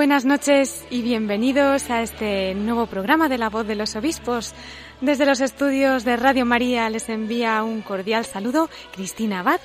[0.00, 4.54] Buenas noches y bienvenidos a este nuevo programa de La Voz de los Obispos.
[5.02, 9.60] Desde los estudios de Radio María les envía un cordial saludo Cristina Abad.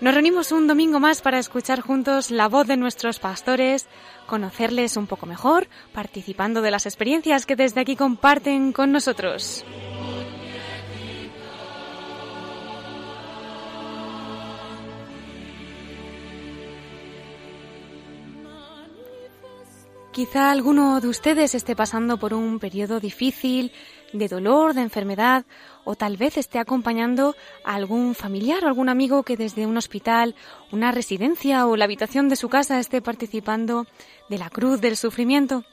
[0.00, 3.88] Nos reunimos un domingo más para escuchar juntos la voz de nuestros pastores,
[4.28, 9.64] conocerles un poco mejor, participando de las experiencias que desde aquí comparten con nosotros.
[20.12, 23.70] Quizá alguno de ustedes esté pasando por un periodo difícil,
[24.12, 25.44] de dolor, de enfermedad,
[25.84, 30.34] o tal vez esté acompañando a algún familiar o algún amigo que desde un hospital,
[30.72, 33.86] una residencia o la habitación de su casa esté participando
[34.28, 35.64] de la cruz del sufrimiento.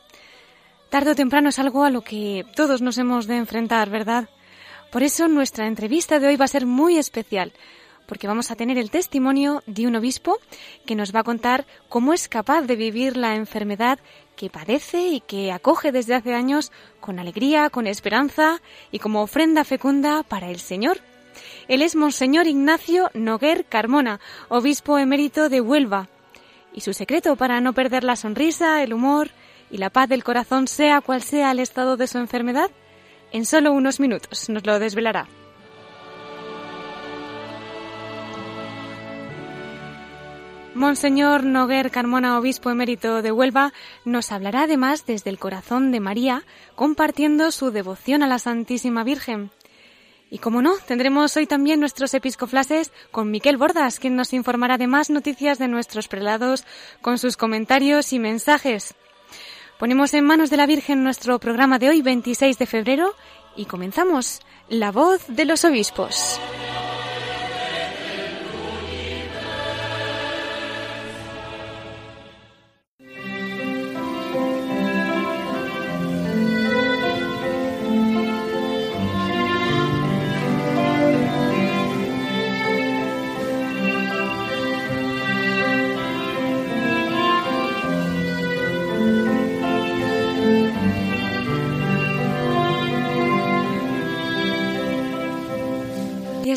[0.89, 4.29] Tarde o temprano es algo a lo que todos nos hemos de enfrentar, ¿verdad?
[4.91, 7.53] Por eso nuestra entrevista de hoy va a ser muy especial,
[8.05, 10.37] porque vamos a tener el testimonio de un obispo
[10.85, 13.99] que nos va a contar cómo es capaz de vivir la enfermedad
[14.37, 16.71] que padece y que acoge desde hace años
[17.01, 20.99] con alegría, con esperanza y como ofrenda fecunda para el Señor.
[21.67, 26.07] Él es Monseñor Ignacio Noguer Carmona, obispo emérito de Huelva.
[26.73, 29.31] Y su secreto para no perder la sonrisa, el humor
[29.69, 32.71] y la paz del corazón, sea cual sea el estado de su enfermedad,
[33.31, 35.27] en solo unos minutos nos lo desvelará.
[40.77, 43.73] Monseñor Noguer Carmona, obispo emérito de Huelva,
[44.05, 46.43] nos hablará además desde el corazón de María,
[46.75, 49.49] compartiendo su devoción a la Santísima Virgen.
[50.29, 54.85] Y como no, tendremos hoy también nuestros episcoflases con Miquel Bordas, quien nos informará de
[54.85, 56.63] más noticias de nuestros prelados
[57.01, 58.93] con sus comentarios y mensajes.
[59.79, 63.15] Ponemos en manos de la Virgen nuestro programa de hoy, 26 de febrero,
[63.55, 66.39] y comenzamos La voz de los obispos.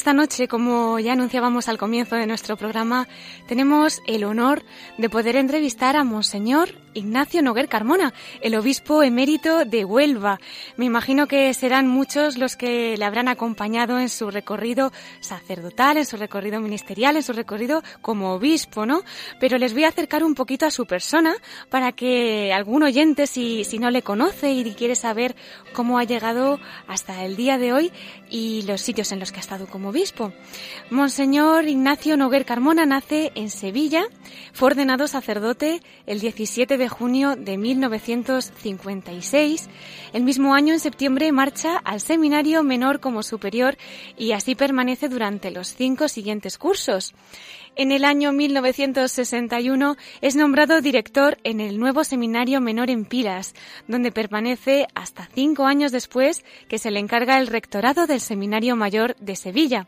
[0.00, 3.06] Esta noche, como ya anunciábamos al comienzo de nuestro programa,
[3.46, 4.62] tenemos el honor
[4.96, 10.40] de poder entrevistar a Monseñor Ignacio Noguer Carmona, el obispo emérito de Huelva.
[10.76, 14.90] Me imagino que serán muchos los que le habrán acompañado en su recorrido
[15.20, 19.02] sacerdotal, en su recorrido ministerial, en su recorrido como obispo, ¿no?
[19.38, 21.34] Pero les voy a acercar un poquito a su persona
[21.68, 25.36] para que algún oyente, si, si no le conoce y quiere saber
[25.72, 26.58] cómo ha llegado
[26.88, 27.92] hasta el día de hoy
[28.28, 29.89] y los sitios en los que ha estado como
[30.90, 34.04] Monseñor Ignacio Noguer Carmona nace en Sevilla,
[34.52, 39.68] fue ordenado sacerdote el 17 de junio de 1956.
[40.12, 43.78] El mismo año, en septiembre, marcha al seminario menor como superior
[44.16, 47.14] y así permanece durante los cinco siguientes cursos.
[47.76, 53.54] En el año 1961 es nombrado director en el nuevo seminario menor en Pilas,
[53.86, 59.16] donde permanece hasta cinco años después que se le encarga el rectorado del seminario mayor
[59.16, 59.86] de Sevilla.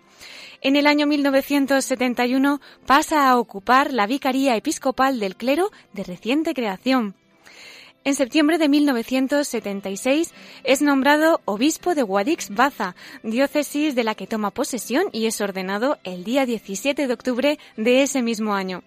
[0.61, 7.17] En el año 1971 pasa a ocupar la vicaría episcopal del clero de reciente creación.
[8.05, 10.35] En septiembre de 1976
[10.65, 16.25] es nombrado obispo de Guadix-Baza, diócesis de la que toma posesión y es ordenado el
[16.25, 18.83] día 17 de octubre de ese mismo año.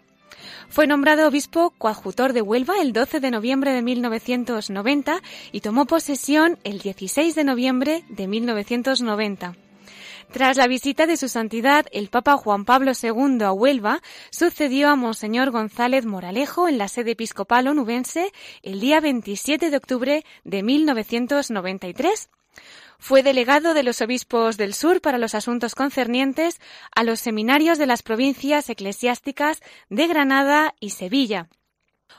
[0.67, 5.21] Fue nombrado obispo coadjutor de Huelva el 12 de noviembre de 1990
[5.53, 9.55] y tomó posesión el 16 de noviembre de 1990.
[10.35, 14.01] Tras la visita de su santidad, el Papa Juan Pablo II a Huelva
[14.31, 20.25] sucedió a Monseñor González Moralejo en la sede episcopal onubense el día 27 de octubre
[20.43, 22.29] de 1993.
[22.99, 26.59] Fue delegado de los obispos del sur para los asuntos concernientes
[26.93, 31.47] a los seminarios de las provincias eclesiásticas de Granada y Sevilla.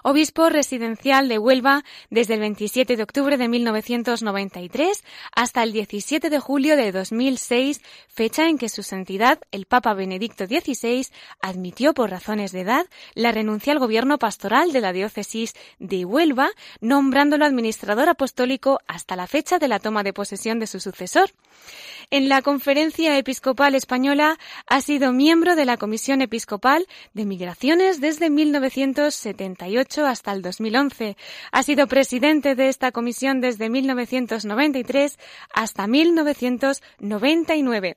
[0.03, 5.05] Obispo residencial de Huelva desde el 27 de octubre de 1993
[5.35, 10.47] hasta el 17 de julio de 2006, fecha en que su santidad, el Papa Benedicto
[10.47, 11.07] XVI,
[11.41, 16.51] admitió por razones de edad la renuncia al gobierno pastoral de la diócesis de Huelva,
[16.81, 21.31] nombrándolo administrador apostólico hasta la fecha de la toma de posesión de su sucesor.
[22.11, 28.31] En la Conferencia Episcopal Española ha sido miembro de la Comisión Episcopal de Migraciones desde
[28.31, 31.17] 1978 hasta el 2011.
[31.53, 35.19] Ha sido presidente de esta comisión desde 1993
[35.55, 37.97] hasta 1999.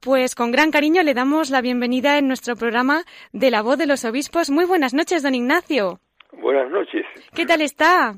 [0.00, 3.86] Pues con gran cariño le damos la bienvenida en nuestro programa de la voz de
[3.86, 4.50] los obispos.
[4.50, 6.00] Muy buenas noches, don Ignacio.
[6.32, 7.04] Buenas noches.
[7.34, 8.14] ¿Qué tal está?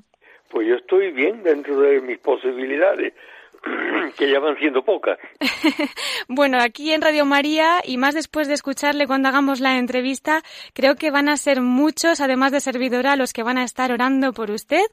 [0.50, 3.14] Pues yo estoy bien dentro de mis posibilidades.
[4.19, 5.19] que ya van siendo pocas.
[6.28, 10.43] bueno, aquí en Radio María y más después de escucharle cuando hagamos la entrevista,
[10.75, 14.32] creo que van a ser muchos, además de servidora, los que van a estar orando
[14.32, 14.84] por usted.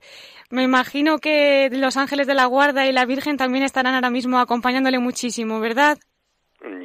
[0.49, 4.39] Me imagino que los ángeles de la guarda y la Virgen también estarán ahora mismo
[4.39, 5.97] acompañándole muchísimo, ¿verdad?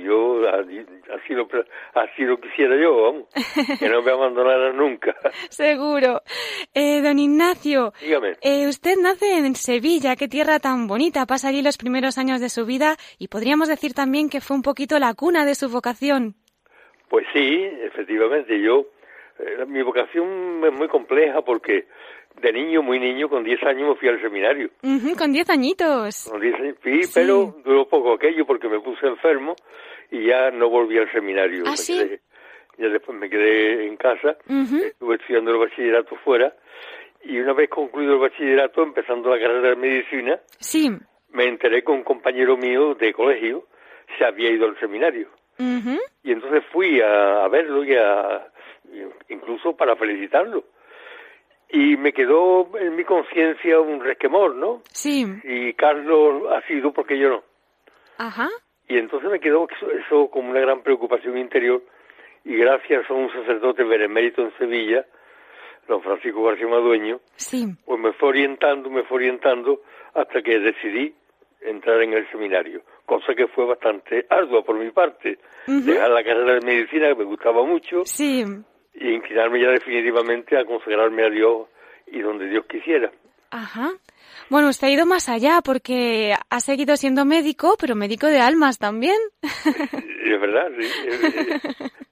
[0.05, 1.49] Yo así lo,
[1.95, 3.29] así lo quisiera yo, vamos,
[3.79, 5.15] que no me abandonara nunca.
[5.51, 6.23] Seguro.
[6.75, 8.37] Eh, don Ignacio, Dígame.
[8.43, 12.49] Eh, usted nace en Sevilla, qué tierra tan bonita, pasa allí los primeros años de
[12.49, 16.35] su vida y podríamos decir también que fue un poquito la cuna de su vocación.
[17.09, 18.87] Pues sí, efectivamente, yo,
[19.39, 21.87] eh, mi vocación es muy compleja porque
[22.41, 24.71] de niño, muy niño, con 10 años me fui al seminario.
[25.19, 26.29] con 10 añiñitos.
[26.31, 29.55] Con 10 años, sí, pero duró poco aquello porque me puse enfermo
[30.11, 31.65] y ya no volví al seminario.
[31.67, 32.19] ¿Ah, sí?
[32.79, 36.55] ya después me quedé en casa, estuve estudiando el bachillerato fuera
[37.23, 40.91] y una vez concluido el bachillerato, empezando la carrera de medicina, sí.
[41.33, 43.67] me enteré que un compañero mío de colegio
[44.17, 45.29] se había ido al seminario.
[45.59, 48.47] Y entonces fui a, a verlo y a,
[49.29, 50.65] incluso para felicitarlo
[51.73, 54.83] y me quedó en mi conciencia un resquemor, ¿no?
[54.93, 55.27] Sí.
[55.45, 57.43] Y Carlos ha sido porque yo no.
[58.19, 58.49] Ajá.
[58.89, 59.69] Y entonces me quedó
[60.05, 61.83] eso, como una gran preocupación interior
[62.45, 65.07] y gracias a un sacerdote benemérito en Sevilla,
[65.87, 67.67] don Francisco García Madueño, sí.
[67.85, 69.83] pues me fue orientando, me fue orientando
[70.15, 71.15] hasta que decidí
[71.61, 76.55] entrar en el seminario, cosa que fue bastante ardua por mi parte, dejar la carrera
[76.55, 78.45] de medicina que me gustaba mucho, sí
[78.95, 81.69] y inclinarme ya definitivamente a consagrarme a Dios
[82.07, 83.11] y donde Dios quisiera.
[83.51, 83.91] Ajá.
[84.49, 88.79] Bueno, usted ha ido más allá porque ha seguido siendo médico, pero médico de almas
[88.79, 89.17] también.
[90.31, 90.87] Es verdad, sí.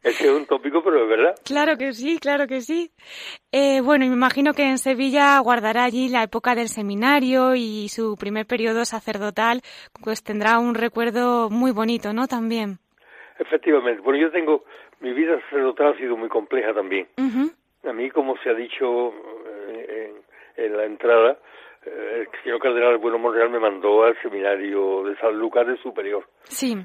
[0.02, 1.34] Es, es un tópico, pero es verdad.
[1.44, 2.90] Claro que sí, claro que sí.
[3.52, 7.88] Eh, bueno, y me imagino que en Sevilla guardará allí la época del seminario y
[7.90, 9.60] su primer periodo sacerdotal,
[10.02, 12.26] pues tendrá un recuerdo muy bonito, ¿no?
[12.26, 12.78] También.
[13.38, 14.02] Efectivamente.
[14.02, 14.64] Bueno, yo tengo
[15.00, 17.08] mi vida sacerdotal ha sido muy compleja también.
[17.84, 19.12] A mí, como se ha dicho
[19.66, 20.12] eh,
[20.56, 21.38] en, la entrada,
[21.84, 26.24] eh, el señor cardenal Bueno Monreal me mandó al seminario de San Lucas de Superior.
[26.44, 26.76] Sí.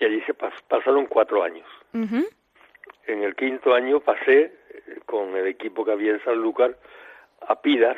[0.00, 1.66] Y allí se pasaron cuatro años.
[1.92, 4.52] En el quinto año pasé eh,
[5.04, 6.70] con el equipo que había en San Lucas
[7.46, 7.96] a Pidas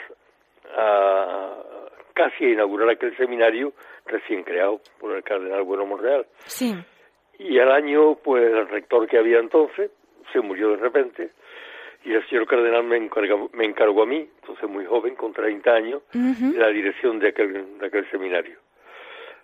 [0.77, 1.63] a
[2.15, 3.75] casi inaugurar aquel seminario
[4.07, 6.27] recién creado por el cardenal Bueno Monreal.
[6.47, 6.75] Sí.
[7.39, 9.91] Y al año, pues el rector que había entonces
[10.33, 11.31] se murió de repente
[12.05, 15.73] y el señor cardenal me, encargó, me encargó a mí, entonces muy joven, con 30
[15.73, 18.59] años, la dirección de aquel, de aquel seminario.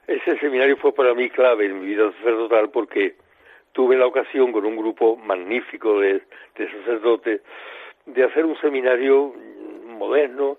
[0.07, 3.15] Ese seminario fue para mí clave en mi vida sacerdotal porque
[3.73, 6.23] tuve la ocasión con un grupo magnífico de,
[6.57, 7.41] de sacerdotes
[8.07, 9.33] de hacer un seminario
[9.87, 10.59] moderno,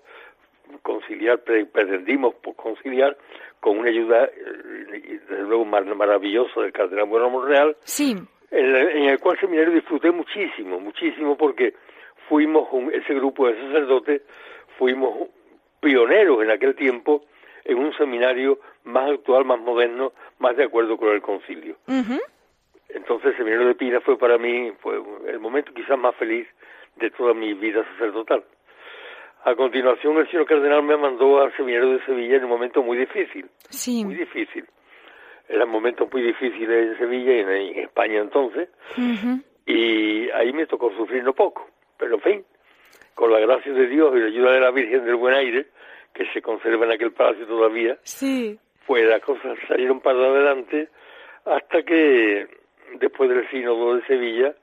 [0.82, 3.16] conciliar, pretendimos conciliar
[3.60, 4.28] con una ayuda,
[4.92, 8.16] eh, desde luego, maravillosa del cardenal Bueno Monreal, sí.
[8.50, 11.74] en, el cual seminario disfruté muchísimo, muchísimo, porque
[12.28, 14.22] fuimos, ese grupo de sacerdotes,
[14.78, 15.28] fuimos
[15.80, 17.24] pioneros en aquel tiempo
[17.64, 21.76] en un seminario más actual, más moderno, más de acuerdo con el concilio.
[22.88, 26.46] Entonces el seminario de Pina fue para mí fue el momento quizás más feliz
[26.96, 28.44] de toda mi vida sacerdotal.
[29.44, 32.96] A continuación, el señor cardenal me mandó al seminario de Sevilla en un momento muy
[32.96, 33.48] difícil.
[33.70, 34.04] Sí.
[34.04, 34.64] Muy difícil.
[35.48, 38.68] Eran momentos muy difíciles en Sevilla y en, España entonces.
[39.66, 41.68] Y ahí me tocó sufrir no poco.
[41.98, 42.44] Pero en fin,
[43.14, 45.66] con la gracia de Dios y la ayuda de la Virgen del Buen Aire,
[46.12, 48.58] que se conserva en aquel palacio todavía, sí.
[48.86, 50.88] pues las cosas salieron para adelante
[51.44, 52.46] hasta que,
[52.98, 54.54] después del sínodo de Sevilla,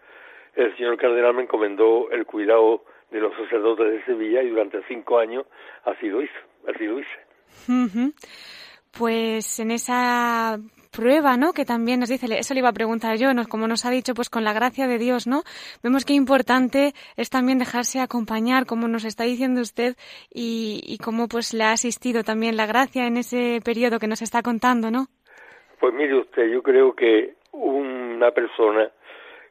[0.56, 5.20] el señor cardenal me encomendó el cuidado de los sacerdotes de Sevilla y durante cinco
[5.20, 5.46] años
[5.86, 8.14] ha sido eso, ha sido eso.
[8.92, 10.60] Pues en esa
[10.92, 11.54] prueba, ¿no?
[11.54, 13.46] Que también nos dice, eso le iba a preguntar yo, ¿no?
[13.48, 15.44] como nos ha dicho, pues con la gracia de Dios, ¿no?
[15.84, 19.96] Vemos que importante es también dejarse acompañar, como nos está diciendo usted,
[20.34, 24.22] y, y cómo pues le ha asistido también la gracia en ese periodo que nos
[24.22, 25.08] está contando, ¿no?
[25.80, 28.92] Pues mire usted, yo creo que una persona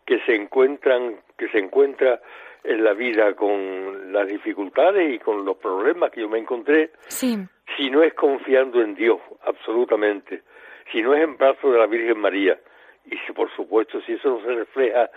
[0.05, 2.21] que se encuentran, que se encuentra
[2.65, 7.39] en la vida con las dificultades y con los problemas que yo me encontré, sí.
[7.79, 10.43] Si no es confiando en Dios, absolutamente,
[10.91, 12.59] si no es en brazos de la Virgen María,
[13.07, 15.09] y si por supuesto si eso no se refleja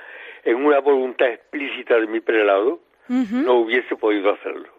[0.44, 4.70] en una voluntad explícita de mi prelado, no hubiese podido hacerlo.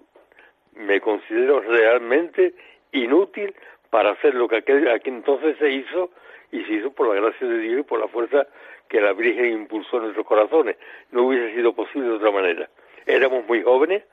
[0.75, 2.55] Me considero realmente
[2.93, 3.55] inútil
[3.91, 6.11] para hacer lo que aquel, aquel entonces se hizo
[6.51, 8.47] y se hizo por la gracia de Dios y por la fuerza
[8.89, 10.77] que la Virgen impulsó en nuestros corazones.
[11.11, 12.71] No hubiese sido posible de otra manera.
[13.05, 14.05] Éramos muy jóvenes,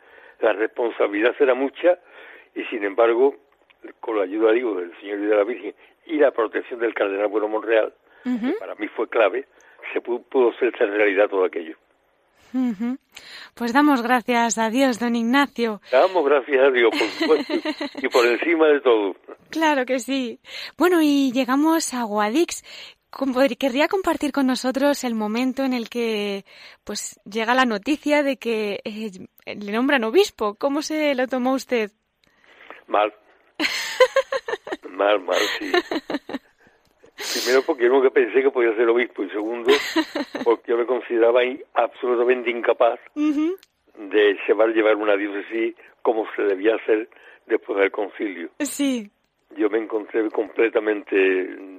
[0.42, 2.00] la responsabilidad era mucha
[2.56, 3.36] y sin embargo,
[4.00, 7.28] con la ayuda digo, del Señor y de la Virgen y la protección del Cardenal
[7.28, 7.94] Bueno Monreal,
[8.24, 9.48] que para mí fue clave,
[9.94, 11.78] se pudo, pudo hacer realidad todo aquello.
[13.54, 15.82] Pues damos gracias a Dios, don Ignacio.
[15.92, 17.54] Damos gracias a Dios, por supuesto,
[18.02, 19.16] y por encima de todo.
[19.50, 20.40] Claro que sí.
[20.78, 22.64] Bueno, y llegamos a Guadix.
[23.58, 26.46] Querría compartir con nosotros el momento en el que
[26.84, 30.56] pues llega la noticia de que eh, le nombran obispo.
[30.56, 31.92] ¿Cómo se lo tomó usted?
[32.88, 33.12] Mal.
[34.90, 35.72] Mal, mal, sí.
[37.44, 39.72] Primero porque yo nunca pensé que podía ser obispo y segundo
[40.44, 41.42] porque yo me consideraba
[41.74, 47.10] absolutamente incapaz de llevar, llevar una diócesis como se debía hacer
[47.46, 48.50] después del concilio.
[48.60, 49.10] Sí.
[49.58, 51.16] Yo me encontré completamente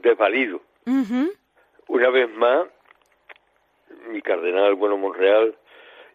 [0.03, 0.61] desvalido.
[1.89, 2.67] Una vez más,
[4.11, 5.57] mi cardenal Bueno Monreal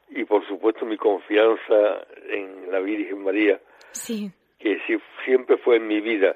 [0.09, 3.59] y por supuesto mi confianza en la Virgen María,
[3.91, 4.31] sí.
[4.65, 6.35] Que siempre fue en mi vida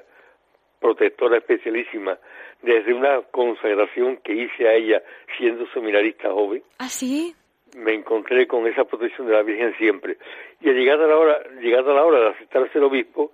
[0.78, 2.16] protectora especialísima
[2.62, 5.02] desde una consagración que hice a ella
[5.36, 6.62] siendo seminarista joven.
[6.78, 7.34] ¿Ah, sí?
[7.76, 10.16] Me encontré con esa protección de la Virgen siempre.
[10.60, 13.32] Y llegada la hora, llegada la hora de aceptar ser obispo,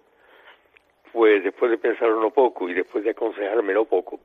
[1.13, 4.19] pues después de pensarlo no poco y después de aconsejarme no poco,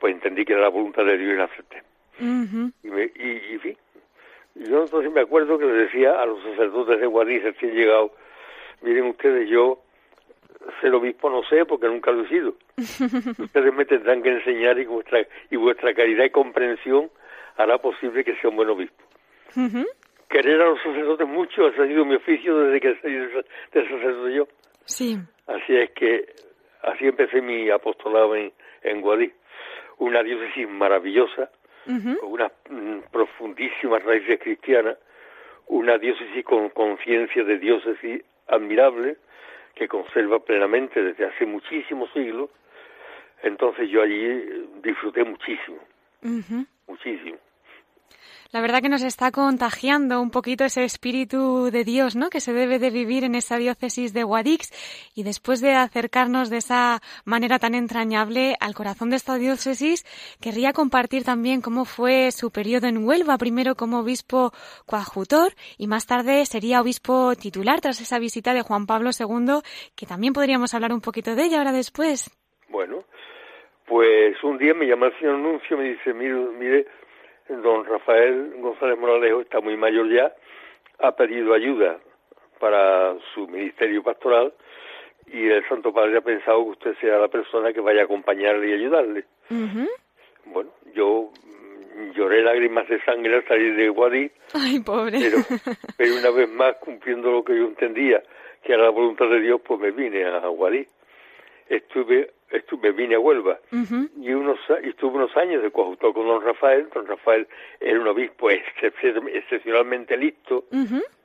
[0.00, 1.82] pues entendí que era la voluntad de Dios y la acepté.
[2.18, 3.76] y, me, y, y, fin,
[4.56, 8.12] yo entonces me acuerdo que le decía a los sacerdotes de Guadix recién llegado,
[8.82, 9.82] miren ustedes, yo
[10.80, 12.54] ser obispo no sé porque nunca lo he sido.
[13.38, 17.10] Ustedes me tendrán que enseñar y vuestra, y vuestra caridad y comprensión
[17.56, 19.02] hará posible que sea un buen obispo.
[20.28, 24.48] Querer a los sacerdotes mucho ha sido mi oficio desde que soy de sacerdote yo.
[24.84, 25.16] Sí.
[25.46, 26.26] Así es que
[26.82, 28.52] así empecé mi apostolado en,
[28.82, 29.34] en Guadix.
[29.98, 31.50] Una diócesis maravillosa,
[31.86, 34.98] con unas mm, profundísimas raíces cristianas,
[35.68, 39.16] una diócesis con conciencia de diócesis admirable,
[39.74, 42.50] que conserva plenamente desde hace muchísimos siglos.
[43.42, 45.78] Entonces yo allí disfruté muchísimo,
[46.86, 47.38] muchísimo.
[48.52, 52.30] La verdad que nos está contagiando un poquito ese espíritu de Dios, ¿no?
[52.30, 54.70] Que se debe de vivir en esa diócesis de Guadix
[55.14, 60.04] y después de acercarnos de esa manera tan entrañable al corazón de esta diócesis,
[60.40, 64.52] querría compartir también cómo fue su periodo en Huelva, primero como obispo
[64.86, 69.60] coadjutor y más tarde sería obispo titular tras esa visita de Juan Pablo II,
[69.96, 72.30] que también podríamos hablar un poquito de ella ahora después.
[72.68, 73.04] Bueno,
[73.86, 76.86] pues un día me llama el señor Nuncio y me dice, mire, mire
[77.48, 80.32] don Rafael González Moralejo está muy mayor ya,
[80.98, 81.98] ha pedido ayuda
[82.58, 84.52] para su ministerio pastoral
[85.26, 88.70] y el Santo Padre ha pensado que usted sea la persona que vaya a acompañarle
[88.70, 89.24] y ayudarle.
[90.46, 91.30] Bueno, yo
[92.14, 95.18] lloré lágrimas de sangre al salir de Guadí, Ay, pobre.
[95.18, 95.38] Pero,
[95.96, 98.22] pero una vez más, cumpliendo lo que yo entendía,
[98.62, 100.86] que era la voluntad de Dios, pues me vine a Guadí.
[101.68, 106.42] Estuve estuve, vine a Huelva y unos y estuve unos años de coautor con don
[106.42, 106.88] Rafael.
[106.94, 107.46] Don Rafael
[107.80, 110.64] era un obispo excepcionalmente listo,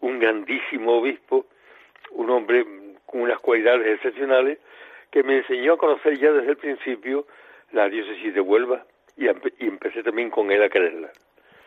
[0.01, 1.45] un grandísimo obispo,
[2.11, 2.65] un hombre
[3.05, 4.59] con unas cualidades excepcionales
[5.11, 7.27] que me enseñó a conocer ya desde el principio
[7.73, 8.85] la diócesis de Huelva
[9.17, 11.11] y, y empecé también con él a quererla.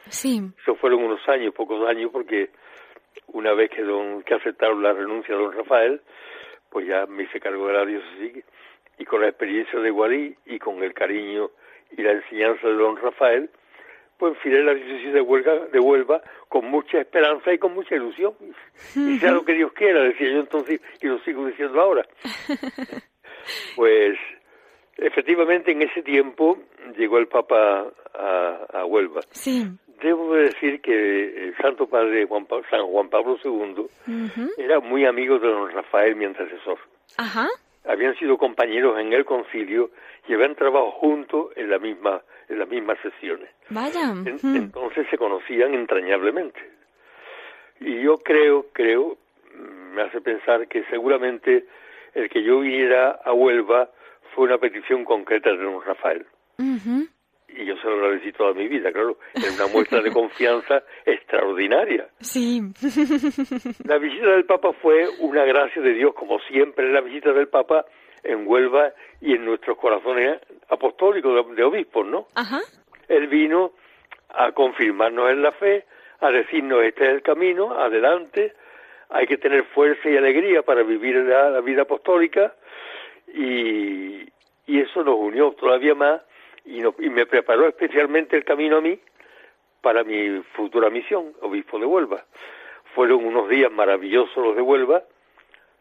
[0.08, 0.40] Sí.
[0.60, 2.50] Eso fueron unos años, pocos años, porque
[3.28, 6.00] una vez que don que aceptaron la renuncia de don Rafael,
[6.70, 8.44] pues ya me hice cargo de la diócesis
[9.14, 11.48] con la experiencia de Guadí y con el cariño
[11.96, 13.48] y la enseñanza de don Rafael,
[14.18, 18.34] pues enfilé la diócesis de Huelva, de Huelva con mucha esperanza y con mucha ilusión.
[18.96, 22.04] Y sea lo que Dios quiera, decía yo entonces, y lo sigo diciendo ahora.
[23.76, 24.18] pues
[24.96, 26.58] efectivamente en ese tiempo
[26.98, 29.20] llegó el Papa a, a Huelva.
[29.30, 29.64] Sí.
[30.02, 33.86] Debo decir que el Santo Padre Juan San Juan Pablo II
[34.58, 36.80] era muy amigo de don Rafael, mi antecesor.
[37.16, 37.46] Ajá.
[37.84, 39.90] Habían sido compañeros en el concilio
[40.28, 43.48] y habían trabajado juntos en la misma en las mismas sesiones.
[43.70, 44.10] Vaya.
[44.10, 46.60] En- Entonces se conocían entrañablemente.
[47.80, 49.16] Y yo creo, creo,
[49.94, 51.64] me hace pensar que seguramente
[52.14, 53.90] el que yo viniera a Huelva
[54.34, 56.26] fue una petición concreta de don Rafael.
[56.58, 57.06] Ujú.
[57.48, 59.16] Y yo se lo agradecí toda mi vida, claro.
[59.34, 62.08] Es una muestra de confianza extraordinaria.
[62.20, 62.60] Sí.
[63.84, 67.84] La visita del Papa fue una gracia de Dios, como siempre la visita del Papa
[68.22, 72.26] en Huelva y en nuestros corazones apostólicos de, de obispos, ¿no?
[72.34, 72.60] Ajá.
[73.08, 73.72] Él vino
[74.30, 75.84] a confirmarnos en la fe,
[76.20, 78.54] a decirnos este es el camino, adelante,
[79.10, 82.54] hay que tener fuerza y alegría para vivir la, la vida apostólica
[83.28, 84.22] y,
[84.66, 86.22] y eso nos unió todavía más
[86.64, 88.98] y, nos- y me preparó especialmente el camino a mí
[89.80, 92.24] para mi futura misión, obispo de Huelva.
[92.94, 95.02] Fueron unos días maravillosos los de Huelva,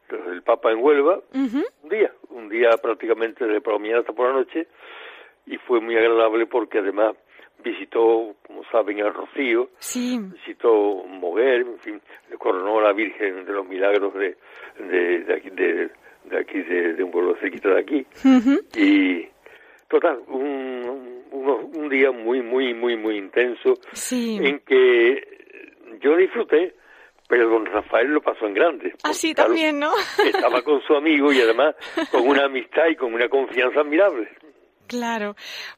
[0.09, 4.13] los del Papa en Huelva, un día, un día prácticamente de por la mañana hasta
[4.13, 4.67] por la noche,
[5.45, 7.15] y fue muy agradable porque además
[7.63, 10.19] visitó, como saben, el Rocío, Sí.
[10.19, 10.69] visitó
[11.07, 14.35] Moguer, en fin, le coronó a la Virgen de los Milagros de,
[14.79, 15.89] de, de aquí, de,
[16.25, 18.05] de aquí, de, un pueblo cerquita de aquí,
[18.75, 19.27] y
[19.93, 24.39] total, un, un, un día muy, muy, muy, muy intenso, Sí.
[24.41, 25.21] en que
[26.01, 26.73] yo disfruté,
[27.27, 28.93] pero don Rafael lo pasó en grande.
[29.03, 29.91] Así claro, también, ¿no?
[30.25, 31.75] estaba con su amigo y además
[32.11, 34.27] con una amistad y con una confianza admirable.
[34.87, 35.35] Claro,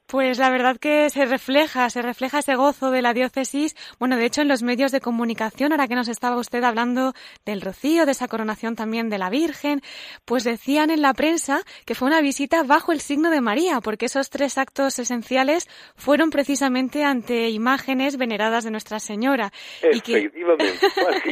[0.07, 3.75] pues la verdad que se refleja, se refleja ese gozo de la diócesis.
[3.99, 7.13] Bueno, de hecho, en los medios de comunicación, ahora que nos estaba usted hablando
[7.45, 9.81] del rocío, de esa coronación también de la Virgen,
[10.25, 14.07] pues decían en la prensa que fue una visita bajo el signo de María, porque
[14.07, 19.51] esos tres actos esenciales fueron precisamente ante imágenes veneradas de Nuestra Señora.
[19.91, 21.31] Y que, Efectivamente, así.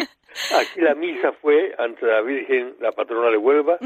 [0.56, 3.78] Aquí la misa fue ante la Virgen, la patrona de Huelva,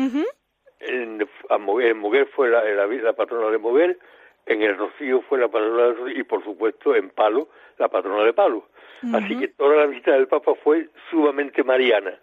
[0.79, 3.97] en, a Moguer, en Moguer fue la, la, la patrona de Moguer,
[4.45, 8.23] en el Rocío fue la patrona de Rocío y por supuesto en Palo, la patrona
[8.23, 8.67] de Palo.
[9.13, 12.17] Así que toda la visita del Papa fue sumamente mariana.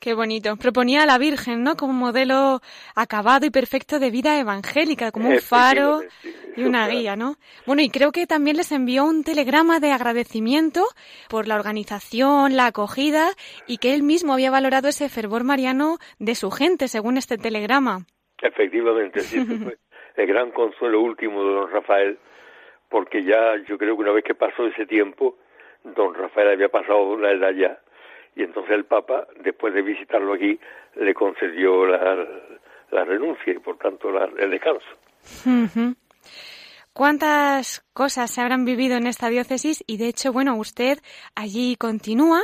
[0.00, 0.56] Qué bonito.
[0.56, 1.76] Proponía a la Virgen, ¿no?
[1.76, 2.60] Como modelo
[2.96, 7.36] acabado y perfecto de vida evangélica, como un faro Efectivamente, y una guía, ¿no?
[7.66, 10.84] Bueno, y creo que también les envió un telegrama de agradecimiento
[11.28, 13.28] por la organización, la acogida
[13.66, 18.06] y que él mismo había valorado ese fervor mariano de su gente, según este telegrama.
[18.40, 19.76] Efectivamente, sí, ese fue
[20.16, 22.18] el gran consuelo último de don Rafael,
[22.88, 25.36] porque ya yo creo que una vez que pasó ese tiempo,
[25.84, 27.78] don Rafael había pasado la edad ya,
[28.36, 30.58] y entonces el Papa, después de visitarlo aquí,
[30.96, 32.26] le concedió la,
[32.90, 34.86] la renuncia y por tanto la- el descanso.
[36.92, 39.82] ¿Cuántas cosas se habrán vivido en esta diócesis?
[39.86, 41.00] Y de hecho, bueno, usted
[41.34, 42.42] allí continúa.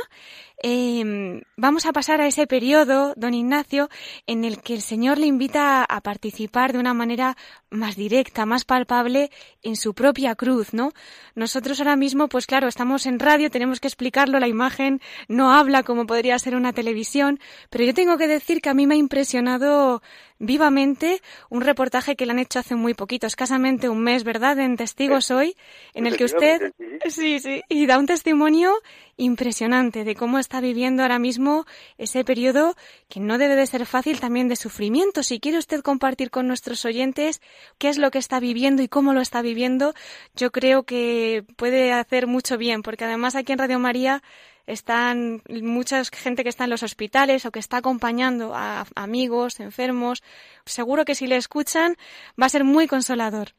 [0.63, 3.89] Eh, vamos a pasar a ese periodo, don Ignacio,
[4.25, 7.37] en el que el Señor le invita a, participar de una manera
[7.69, 9.29] más directa, más palpable
[9.61, 10.93] en su propia cruz, ¿no?
[11.35, 15.83] Nosotros ahora mismo, pues claro, estamos en radio, tenemos que explicarlo, la imagen no habla
[15.83, 18.97] como podría ser una televisión, pero yo tengo que decir que a mí me ha
[18.97, 20.01] impresionado
[20.39, 24.77] vivamente un reportaje que le han hecho hace muy poquito, escasamente un mes, ¿verdad?, en
[24.77, 25.46] Testigos Hoy,
[25.93, 26.73] en el que usted,
[27.09, 28.73] sí, sí, y da un testimonio
[29.17, 31.65] impresionante de cómo está viviendo ahora mismo
[31.97, 32.75] ese periodo
[33.09, 35.23] que no debe de ser fácil también de sufrimiento.
[35.23, 37.41] Si quiere usted compartir con nuestros oyentes
[37.77, 39.93] qué es lo que está viviendo y cómo lo está viviendo,
[40.35, 44.21] yo creo que puede hacer mucho bien, porque además aquí en Radio María
[44.67, 50.21] están mucha gente que está en los hospitales o que está acompañando a amigos, enfermos.
[50.65, 51.95] Seguro que si le escuchan
[52.39, 53.53] va a ser muy consolador.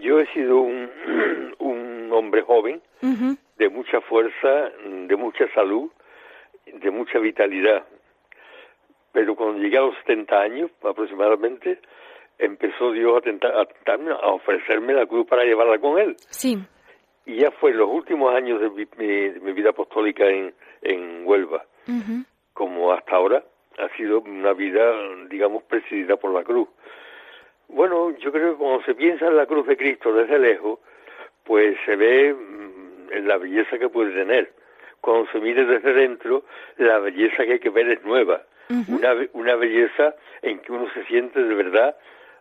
[0.00, 0.90] Yo he sido un,
[1.58, 2.80] un hombre joven,
[3.58, 4.70] de mucha fuerza,
[5.06, 5.90] de mucha salud,
[6.66, 7.84] de mucha vitalidad.
[9.12, 11.78] Pero cuando llegué a los 70 años aproximadamente,
[12.38, 16.16] empezó Dios a, tentar, a, tentarme, a ofrecerme la cruz para llevarla con Él.
[16.30, 16.58] Sí.
[17.26, 20.52] Y ya fue en los últimos años de mi, mi- de mi vida apostólica en,
[20.82, 21.64] en Huelva,
[22.52, 23.42] como hasta ahora,
[23.78, 24.82] ha sido una vida,
[25.30, 26.68] digamos, presidida por la cruz.
[27.68, 30.78] Bueno, yo creo que cuando se piensa en la cruz de Cristo desde lejos,
[31.44, 34.52] pues se ve mm, en la belleza que puede tener.
[35.00, 36.44] Cuando se mire desde dentro,
[36.78, 38.42] la belleza que hay que ver es nueva.
[38.88, 41.94] una, una belleza en que uno se siente de verdad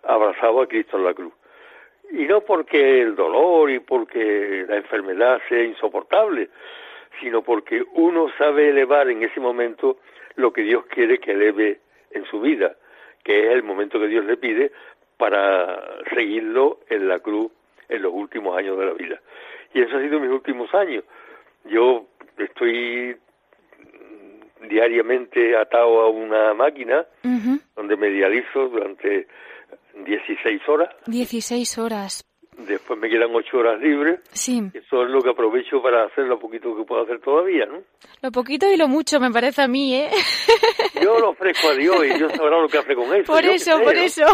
[0.03, 1.33] abrazado a Cristo en la cruz.
[2.11, 6.49] Y no porque el dolor y porque la enfermedad sea insoportable,
[7.19, 9.97] sino porque uno sabe elevar en ese momento
[10.35, 11.79] lo que Dios quiere que eleve
[12.11, 12.75] en su vida,
[13.23, 14.71] que es el momento que Dios le pide
[15.23, 15.81] para
[16.13, 17.49] seguirlo en la cruz
[17.87, 19.21] en los últimos años de la vida.
[19.73, 21.05] Y eso ha sido mis últimos años.
[21.63, 22.07] Yo
[22.37, 23.15] estoy
[23.79, 27.05] mm, diariamente atado a una máquina
[27.73, 29.25] donde me dializo durante
[30.05, 30.89] 16 horas.
[31.07, 32.25] 16 horas.
[32.57, 34.19] Después me quedan 8 horas libres.
[34.31, 34.61] Sí.
[34.73, 37.79] Eso es lo que aprovecho para hacer lo poquito que puedo hacer todavía, ¿no?
[38.21, 40.09] Lo poquito y lo mucho, me parece a mí, ¿eh?
[41.01, 43.31] Yo lo ofrezco a Dios y Dios sabrá lo que hace con eso.
[43.31, 44.25] Por eso, por eso.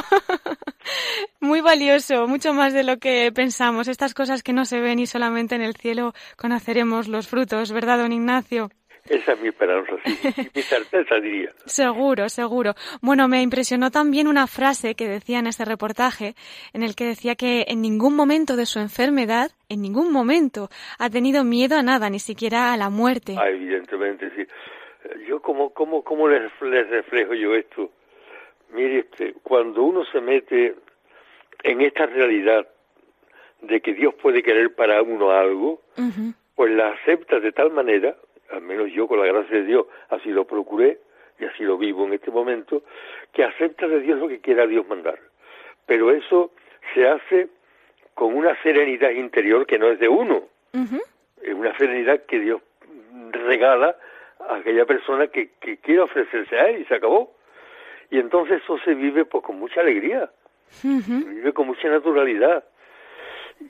[1.39, 3.87] Muy valioso, mucho más de lo que pensamos.
[3.87, 7.99] Estas cosas que no se ven y solamente en el cielo conoceremos los frutos, ¿verdad,
[7.99, 8.69] don Ignacio?
[9.09, 11.49] Esa es mi esperanza, sí, mi certeza diría.
[11.65, 12.73] Seguro, seguro.
[13.01, 16.35] Bueno, me impresionó también una frase que decía en este reportaje,
[16.73, 20.69] en el que decía que en ningún momento de su enfermedad, en ningún momento,
[20.99, 23.35] ha tenido miedo a nada, ni siquiera a la muerte.
[23.39, 24.45] Ah, evidentemente, sí.
[25.27, 27.89] Yo, ¿cómo, cómo, cómo les, reflejo yo esto?
[28.71, 30.75] Mire, este, cuando uno se mete
[31.63, 32.67] en esta realidad
[33.61, 35.81] de que Dios puede querer para uno algo,
[36.55, 38.15] pues la acepta de tal manera
[38.51, 40.99] al menos yo con la gracia de Dios así lo procuré
[41.39, 42.83] y así lo vivo en este momento,
[43.33, 45.19] que acepta de Dios lo que quiera Dios mandar.
[45.85, 46.51] Pero eso
[46.93, 47.47] se hace
[48.13, 50.43] con una serenidad interior que no es de uno,
[51.41, 52.61] es una serenidad que Dios
[53.31, 53.95] regala
[54.39, 57.33] a aquella persona que, que quiere ofrecerse a Él y se acabó.
[58.11, 60.29] Y entonces eso se vive pues con mucha alegría,
[60.67, 62.63] se vive con mucha naturalidad.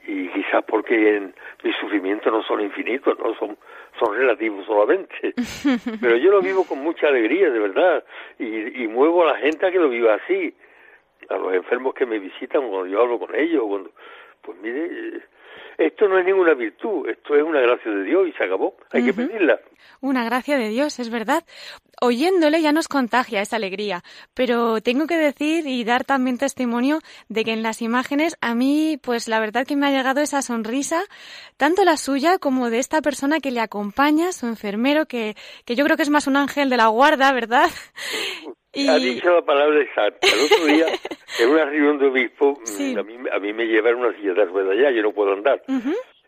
[0.07, 3.57] Y quizás porque en, mis sufrimientos no son infinitos, no son
[3.99, 5.33] son relativos solamente.
[6.01, 8.03] Pero yo lo vivo con mucha alegría, de verdad,
[8.37, 10.53] y, y muevo a la gente a que lo viva así,
[11.29, 13.91] a los enfermos que me visitan cuando yo hablo con ellos, cuando,
[14.41, 15.21] pues mire,
[15.79, 18.75] esto no es ninguna virtud, esto es una gracia de Dios y se acabó.
[18.91, 19.59] Hay que pedirla.
[20.01, 21.43] Una gracia de Dios, es verdad.
[22.01, 27.43] Oyéndole ya nos contagia esa alegría, pero tengo que decir y dar también testimonio de
[27.43, 31.01] que en las imágenes a mí, pues la verdad que me ha llegado esa sonrisa,
[31.57, 35.35] tanto la suya como de esta persona que le acompaña, su enfermero, que,
[35.65, 37.69] que yo creo que es más un ángel de la guarda, ¿verdad?
[38.71, 38.87] Y...
[38.87, 40.27] Ha dicho la palabra exacta.
[40.27, 40.85] El otro día,
[41.39, 44.45] en una reunión de obispo, mm, a, mí, a mí me llevaron una silla de
[44.45, 45.63] ruedas ya, yo no puedo andar.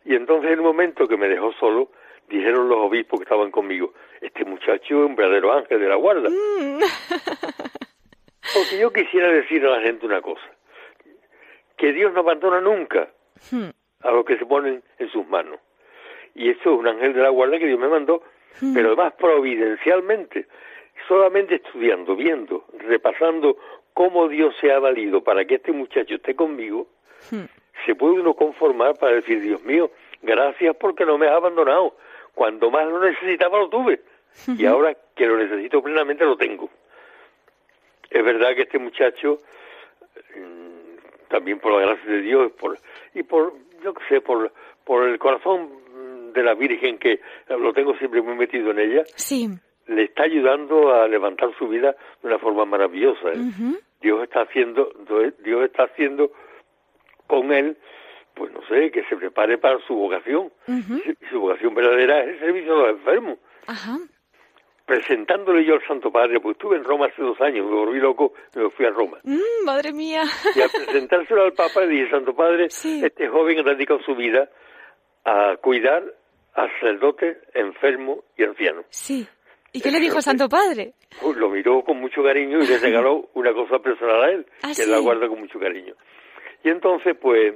[0.03, 1.91] Y entonces, en un momento que me dejó solo,
[2.37, 6.29] dijeron los obispos que estaban conmigo, este muchacho es un verdadero ángel de la guarda.
[6.29, 6.79] Mm.
[8.53, 10.49] Porque yo quisiera decir a la gente una cosa,
[11.77, 13.09] que Dios no abandona nunca
[13.51, 13.69] hmm.
[14.01, 15.59] a los que se ponen en sus manos.
[16.33, 18.23] Y esto es un ángel de la guarda que Dios me mandó,
[18.61, 18.73] hmm.
[18.73, 20.47] pero además providencialmente
[21.07, 23.57] solamente estudiando, viendo, repasando
[23.93, 26.87] cómo Dios se ha valido para que este muchacho esté conmigo,
[27.31, 27.45] hmm.
[27.85, 29.91] se puede uno conformar para decir, Dios mío,
[30.21, 31.95] gracias porque no me has abandonado.
[32.33, 34.01] Cuando más lo necesitaba lo tuve.
[34.57, 36.69] Y ahora que lo necesito plenamente lo tengo.
[38.09, 39.39] Es verdad que este muchacho,
[40.35, 42.77] mm, también por la gracia de Dios por,
[43.13, 44.51] y por, yo qué sé, por,
[44.85, 45.69] por el corazón
[46.33, 49.49] de la Virgen que lo tengo siempre muy metido en ella, sí
[49.87, 53.29] le está ayudando a levantar su vida de una forma maravillosa.
[53.33, 53.77] ¿eh?
[54.01, 54.89] Dios está haciendo,
[55.43, 56.31] Dios está haciendo
[57.27, 57.77] con él,
[58.35, 60.51] pues no sé, que se prepare para su vocación.
[60.67, 63.37] y su vocación verdadera es el servicio a los enfermos.
[64.85, 68.33] Presentándole yo al Santo Padre, pues estuve en Roma hace dos años, me volví loco,
[68.55, 69.19] me fui a Roma.
[69.23, 70.23] Mm, madre mía.
[70.55, 74.49] Y al presentárselo al Papa le dije, Santo Padre, este joven ha dedicado su vida
[75.23, 76.03] a cuidar
[76.55, 78.85] a sacerdotes, enfermos y ancianos.
[78.89, 79.25] Sí.
[79.71, 80.93] ¿Y qué le dijo el Santo Padre?
[81.21, 84.71] Pues lo miró con mucho cariño y le regaló una cosa personal a él, ¿Ah,
[84.75, 85.93] que la guarda con mucho cariño.
[86.63, 87.53] Y entonces, pues,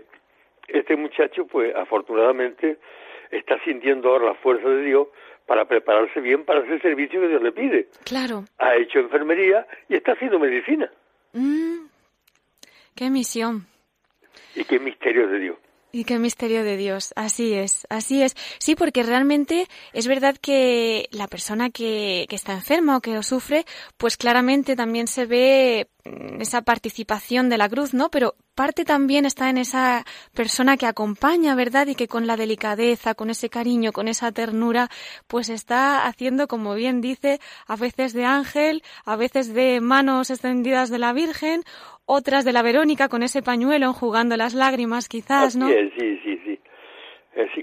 [0.67, 2.77] este muchacho, pues, afortunadamente,
[3.31, 5.07] está sintiendo ahora la fuerza de Dios
[5.45, 7.87] para prepararse bien para hacer el servicio que Dios le pide.
[8.03, 8.45] Claro.
[8.57, 10.91] Ha hecho enfermería y está haciendo medicina.
[11.33, 11.85] Mm,
[12.95, 13.67] qué misión.
[14.55, 15.57] Y qué misterio de Dios.
[15.95, 17.13] Y qué misterio de Dios.
[17.15, 18.35] Así es, así es.
[18.59, 23.65] Sí, porque realmente es verdad que la persona que, está enferma o que lo sufre,
[23.95, 28.11] pues claramente también se ve mm, esa participación de la cruz, ¿no?
[28.11, 31.87] Pero parte también está en esa persona que acompaña, ¿verdad?
[31.87, 34.89] Y que con la delicadeza, con ese cariño, con esa ternura,
[35.27, 40.89] pues está haciendo, como bien dice, a veces de ángel, a veces de manos extendidas
[40.89, 41.63] de la Virgen,
[42.05, 45.67] otras de la Verónica con ese pañuelo enjugando las lágrimas, quizás, ¿no?
[45.67, 46.59] Sí, sí, sí, sí.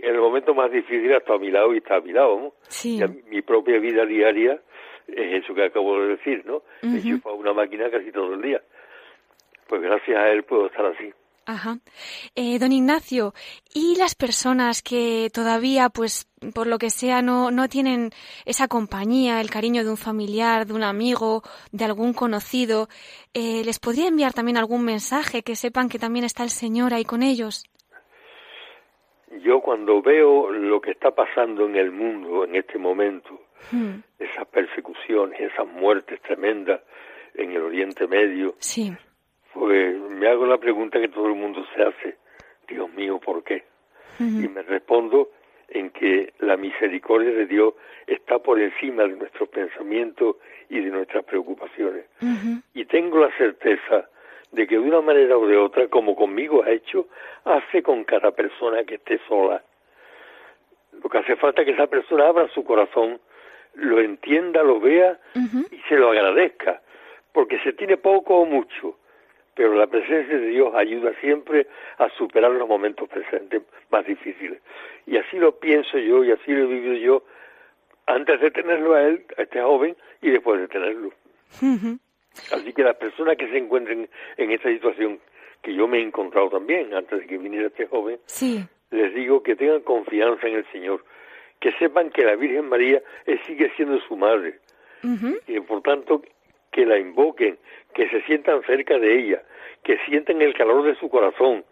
[0.03, 2.53] En el momento más difícil está a mi lado y está a mi lado, ¿no?
[2.69, 3.01] Sí.
[3.29, 4.61] mi propia vida diaria
[5.09, 6.63] es eso que acabo de decir, ¿no?
[6.83, 8.61] Uh a una máquina casi todo el día.
[9.69, 11.13] Pues gracias a él puedo estar así.
[11.47, 11.79] Ajá.
[12.35, 13.35] Eh, don Ignacio,
[13.75, 18.11] ¿y las personas que todavía, pues, por lo que sea, no, no tienen
[18.45, 22.89] esa compañía, el cariño de un familiar, de un amigo, de algún conocido,
[23.35, 27.05] eh, ¿les podría enviar también algún mensaje que sepan que también está el Señor ahí
[27.05, 27.65] con ellos?
[29.45, 33.95] Yo cuando veo lo que está pasando en el mundo en este momento, hmm.
[34.19, 36.81] esa persecución, situaciones, esas muertes tremendas
[37.35, 38.93] en el Oriente Medio, sí.
[39.55, 42.17] Pues me hago la pregunta que todo el mundo se hace,
[42.69, 43.65] Dios mío, ¿por qué?
[44.19, 45.31] Y me respondo
[45.69, 47.75] en que la misericordia de Dios
[48.07, 50.37] está por encima de nuestros pensamientos
[50.69, 52.05] y de nuestras preocupaciones.
[52.75, 54.09] Y tengo la certeza
[54.53, 57.09] de que de una manera o de otra, como conmigo ha hecho,
[57.45, 59.63] hace con cada persona que esté sola.
[61.03, 63.19] Lo que hace falta es que esa persona abra su corazón,
[63.75, 66.83] lo entienda, lo vea y se lo agradezca,
[67.33, 68.99] porque se tiene poco o mucho,
[69.55, 71.67] pero la presencia de Dios ayuda siempre
[71.99, 74.61] a superar los momentos presentes más difíciles.
[75.07, 77.23] Y así lo pienso yo y así lo he vivido yo
[78.07, 81.13] antes de tenerlo a él, a este joven, y después de tenerlo.
[82.51, 85.21] Así que las personas que se encuentren en esta situación,
[85.61, 88.19] que yo me he encontrado también antes de que viniera este joven,
[88.91, 91.05] les digo que tengan confianza en el Señor,
[91.61, 93.03] que sepan que la Virgen María
[93.47, 94.59] sigue siendo su madre,
[95.47, 96.23] y por tanto
[96.73, 97.59] que la invoquen,
[97.95, 99.43] que se sientan cerca de ella,
[99.85, 101.65] que sientan el calor de su corazón,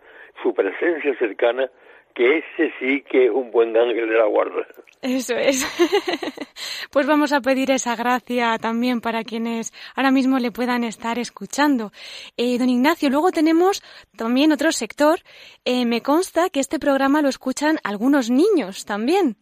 [0.42, 1.70] su presencia cercana,
[2.14, 4.66] que ese sí que es un buen ángel de la guarda.
[5.02, 5.64] Eso es.
[6.90, 11.92] pues vamos a pedir esa gracia también para quienes ahora mismo le puedan estar escuchando.
[12.36, 13.82] Eh, don Ignacio, luego tenemos
[14.16, 15.20] también otro sector.
[15.64, 19.36] Eh, me consta que este programa lo escuchan algunos niños también.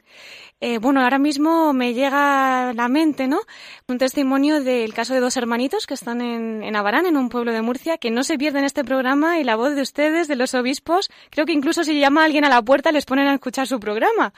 [0.60, 3.38] Eh, bueno, ahora mismo me llega a la mente, ¿no?
[3.86, 7.52] Un testimonio del caso de dos hermanitos que están en, en Abarán, en un pueblo
[7.52, 10.54] de Murcia, que no se pierden este programa y la voz de ustedes, de los
[10.54, 11.10] obispos.
[11.30, 13.78] Creo que incluso si llama a alguien a la puerta les ponen a escuchar su
[13.78, 14.32] programa.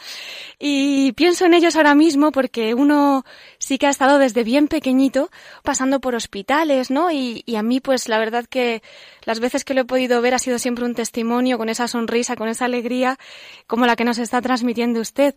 [0.58, 3.24] Y pienso en ellos ahora mismo porque uno
[3.60, 5.30] sí que ha estado desde bien pequeñito
[5.62, 7.12] pasando por hospitales, ¿no?
[7.12, 8.82] Y, a mí, pues la verdad que
[9.24, 12.36] las veces que lo he podido ver ha sido siempre un testimonio con esa sonrisa,
[12.36, 13.18] con esa alegría,
[13.66, 15.36] como la que nos está transmitiendo usted.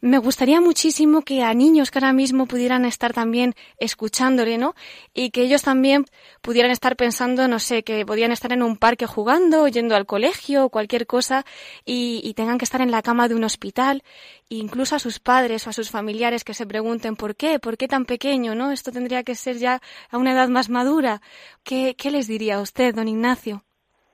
[0.00, 4.76] Me gustaría muchísimo que a niños que ahora mismo pudieran estar también escuchándole, ¿no?
[5.12, 6.06] Y que ellos también
[6.42, 10.68] pudieran estar pensando, no sé, que podían estar en un parque jugando, yendo al colegio
[10.68, 11.44] cualquier cosa
[11.84, 14.04] y tengan que estar en la cama de un hospital,
[14.48, 17.88] incluso a sus padres o a sus familiares que se pregunten por qué, por qué
[17.88, 18.70] tan pequeño, ¿no?
[18.70, 19.80] Esto tendría que ser ya
[20.10, 21.20] a una edad más madura.
[21.64, 23.62] ¿Qué, qué les diría a usted, don Ignacio?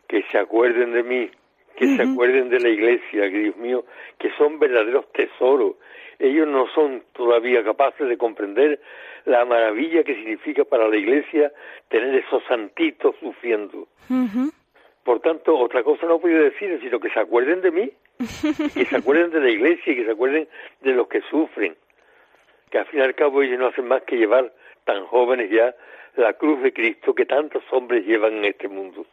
[0.09, 1.31] Que se acuerden de mí,
[1.77, 3.85] que se acuerden de la iglesia, que Dios mío,
[4.19, 5.77] que son verdaderos tesoros.
[6.19, 8.81] Ellos no son todavía capaces de comprender
[9.25, 11.53] la maravilla que significa para la iglesia
[11.89, 13.89] tener esos santitos sufriendo.
[15.05, 17.91] Por tanto, otra cosa no puedo decir, sino que se acuerden de mí,
[18.75, 20.49] que se acuerden de la iglesia y que se acuerden
[20.81, 21.77] de los que sufren,
[22.71, 24.53] que al fin y al cabo ellos no hacen más que llevar
[24.85, 25.75] tan jóvenes ya
[26.17, 29.07] la cruz de Cristo que tantos hombres llevan en este mundo.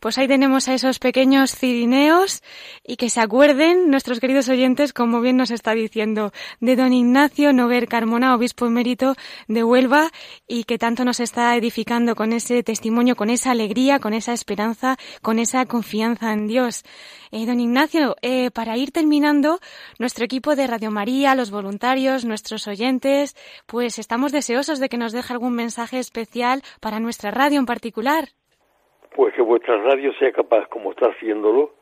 [0.00, 2.42] Pues ahí tenemos a esos pequeños cirineos
[2.84, 7.52] y que se acuerden nuestros queridos oyentes, como bien nos está diciendo, de don Ignacio
[7.52, 9.14] Noguer Carmona, obispo emérito
[9.46, 10.10] de Huelva,
[10.48, 14.96] y que tanto nos está edificando con ese testimonio, con esa alegría, con esa esperanza,
[15.22, 16.82] con esa confianza en Dios.
[17.30, 19.60] Eh, don Ignacio, eh, para ir terminando,
[19.98, 25.12] nuestro equipo de Radio María, los voluntarios, nuestros oyentes, pues estamos deseosos de que nos
[25.12, 28.30] deje algún mensaje especial para nuestra radio en particular
[29.14, 31.74] pues que vuestra radio sea capaz, como está haciéndolo,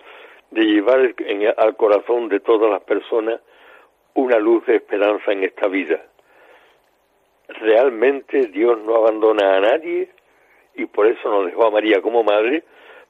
[0.51, 1.15] de llevar
[1.57, 3.41] al corazón de todas las personas
[4.15, 6.03] una luz de esperanza en esta vida.
[7.49, 10.11] Realmente Dios no abandona a nadie
[10.75, 12.65] y por eso nos dejó a María como madre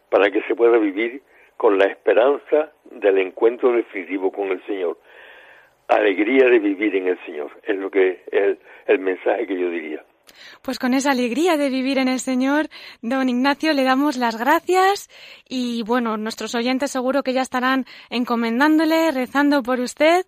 [0.08, 1.22] para que se pueda vivir
[1.56, 4.98] con la esperanza del encuentro definitivo con el Señor.
[5.88, 8.56] Alegría de vivir en el Señor, es lo que es
[8.86, 10.04] el mensaje que yo diría.
[10.62, 12.68] Pues con esa alegría de vivir en el Señor,
[13.00, 15.08] don Ignacio, le damos las gracias
[15.48, 20.26] y bueno, nuestros oyentes seguro que ya estarán encomendándole, rezando por usted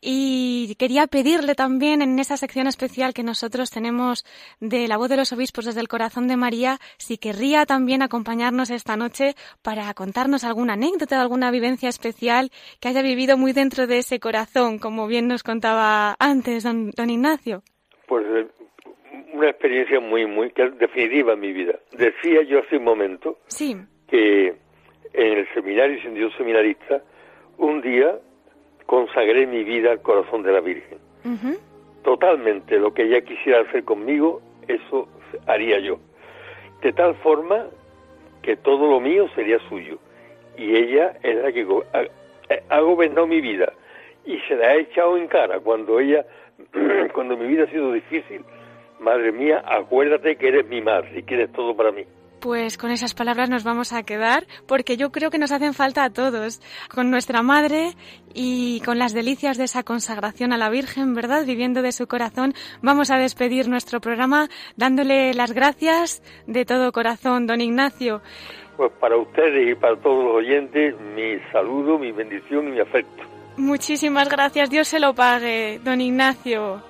[0.00, 4.24] y quería pedirle también en esa sección especial que nosotros tenemos
[4.60, 8.70] de la voz de los obispos desde el corazón de María, si querría también acompañarnos
[8.70, 13.98] esta noche para contarnos alguna anécdota, alguna vivencia especial que haya vivido muy dentro de
[13.98, 17.62] ese corazón, como bien nos contaba antes don, don Ignacio.
[18.06, 18.48] Pues eh,
[19.36, 21.74] una experiencia muy, muy definitiva en mi vida.
[21.92, 23.38] Decía yo hace un momento
[24.08, 24.54] que
[25.12, 27.02] en el seminario, siendo yo seminarista,
[27.58, 28.18] un día
[28.86, 30.98] consagré mi vida al corazón de la Virgen.
[32.02, 35.08] Totalmente lo que ella quisiera hacer conmigo, eso
[35.46, 35.98] haría yo.
[36.82, 37.66] De tal forma
[38.42, 39.98] que todo lo mío sería suyo.
[40.56, 41.66] Y ella es la que
[42.68, 43.72] ha gobernado mi vida.
[44.24, 46.24] Y se la ha echado en cara cuando ella,
[47.12, 48.44] cuando mi vida ha sido difícil,
[49.00, 52.04] Madre mía, acuérdate que eres mi madre y que eres todo para mí.
[52.40, 56.04] Pues con esas palabras nos vamos a quedar porque yo creo que nos hacen falta
[56.04, 56.60] a todos,
[56.94, 57.92] con nuestra madre
[58.34, 61.46] y con las delicias de esa consagración a la Virgen, ¿verdad?
[61.46, 67.46] Viviendo de su corazón, vamos a despedir nuestro programa dándole las gracias de todo corazón,
[67.46, 68.20] don Ignacio.
[68.76, 73.24] Pues para ustedes y para todos los oyentes, mi saludo, mi bendición y mi afecto.
[73.56, 76.82] Muchísimas gracias, Dios se lo pague, don Ignacio.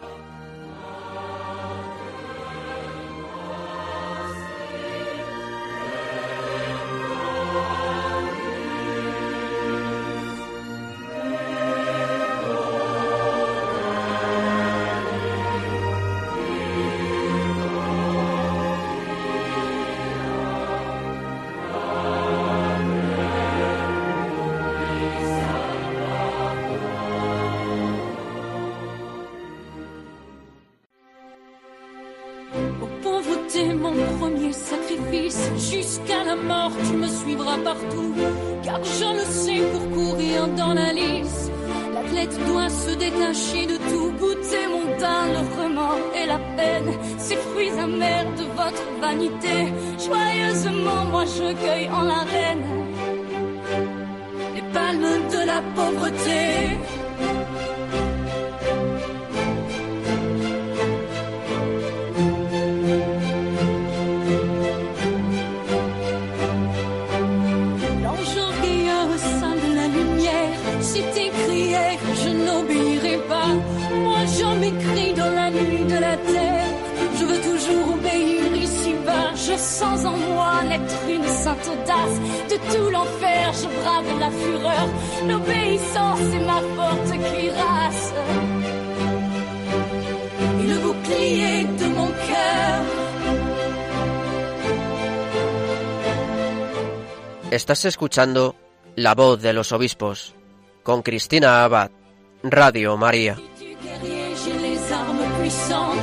[47.45, 49.57] fruits amers de votre vanité.
[50.05, 52.65] Joyeusement, moi je cueille en l'arène
[54.55, 56.79] les palmes de la pauvreté.
[81.69, 83.53] de tout l'enfer.
[83.53, 84.89] Je brave la fureur,
[85.29, 88.15] l'obéissance est ma forte cuirasse.
[90.61, 92.83] Et le bouclier de mon cœur.
[97.51, 98.55] Estás escuchando
[98.97, 100.35] La voz de los obispos
[100.83, 101.91] con Cristina Abad,
[102.43, 103.37] Radio María.
[104.63, 105.96] les armes puissantes.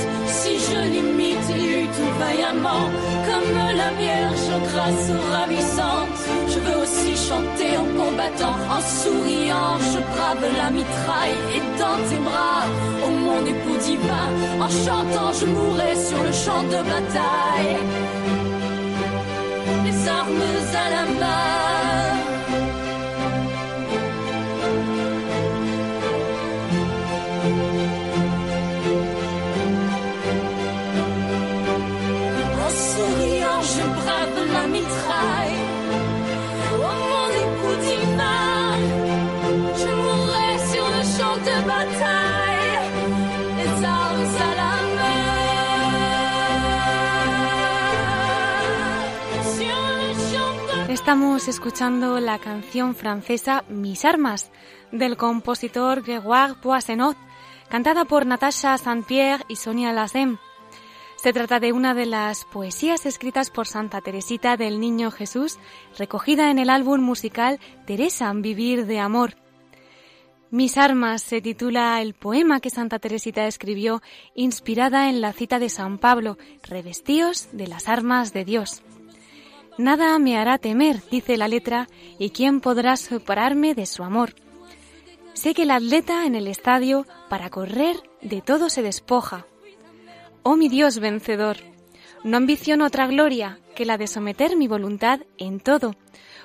[6.48, 9.78] Je veux aussi chanter en combattant, en souriant.
[9.80, 12.66] Je brave la mitraille et dans tes bras,
[13.06, 17.78] ô mon époux divin, en chantant, je mourrai sur le champ de bataille
[19.86, 20.42] les armes
[20.74, 22.13] à la main.
[50.90, 54.52] Estamos escuchando la canción francesa Mis armas
[54.92, 57.18] del compositor Grégoire Poissenot,
[57.68, 60.38] cantada por Natasha Saint-Pierre y Sonia Lassem.
[61.18, 65.60] Se trata de una de las poesías escritas por Santa Teresita del Niño Jesús,
[65.98, 69.43] recogida en el álbum musical Teresa, Vivir de Amor.
[70.54, 74.04] Mis armas se titula el poema que Santa Teresita escribió
[74.36, 78.84] inspirada en la cita de San Pablo, revestíos de las armas de Dios.
[79.80, 81.88] Nada me hará temer, dice la letra,
[82.20, 84.36] y quién podrá separarme de su amor.
[85.34, 89.48] Sé que el atleta en el estadio, para correr, de todo se despoja.
[90.44, 91.58] Oh mi Dios vencedor,
[92.24, 95.96] no ambiciono otra gloria que la de someter mi voluntad en todo,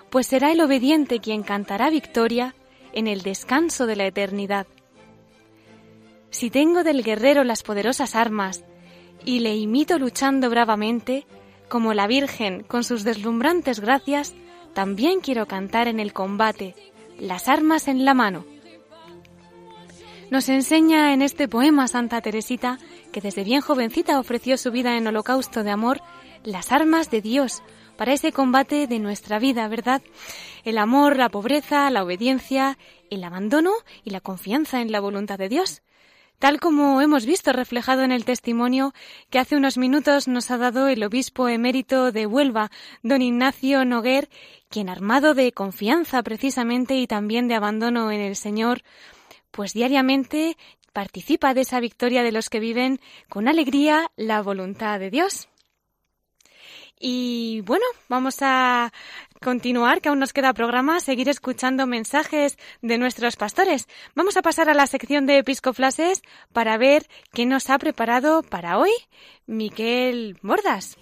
[0.08, 2.54] pues será el obediente quien cantará victoria
[2.92, 4.66] en el descanso de la eternidad.
[6.30, 8.64] Si tengo del guerrero las poderosas armas
[9.24, 11.26] y le imito luchando bravamente,
[11.68, 14.34] como la Virgen, con sus deslumbrantes gracias,
[14.74, 16.74] también quiero cantar en el combate,
[17.18, 18.44] las armas en la mano.
[20.30, 22.78] Nos enseña en este poema Santa Teresita
[23.12, 26.00] que desde bien jovencita ofreció su vida en holocausto de amor,
[26.44, 27.62] las armas de Dios
[27.98, 30.00] para ese combate de nuestra vida, ¿verdad?
[30.64, 32.78] El amor, la pobreza, la obediencia,
[33.10, 33.72] el abandono
[34.04, 35.82] y la confianza en la voluntad de Dios
[36.38, 38.94] tal como hemos visto reflejado en el testimonio
[39.28, 42.70] que hace unos minutos nos ha dado el obispo emérito de Huelva,
[43.02, 44.28] don Ignacio Noguer,
[44.68, 48.82] quien armado de confianza precisamente y también de abandono en el Señor,
[49.50, 50.56] pues diariamente
[50.92, 55.48] participa de esa victoria de los que viven con alegría la voluntad de Dios.
[57.00, 58.92] Y bueno, vamos a
[59.40, 63.86] continuar, que aún nos queda programa, seguir escuchando mensajes de nuestros pastores.
[64.14, 66.22] Vamos a pasar a la sección de episcoflases
[66.52, 68.90] para ver qué nos ha preparado para hoy
[69.46, 70.96] Miquel Mordas.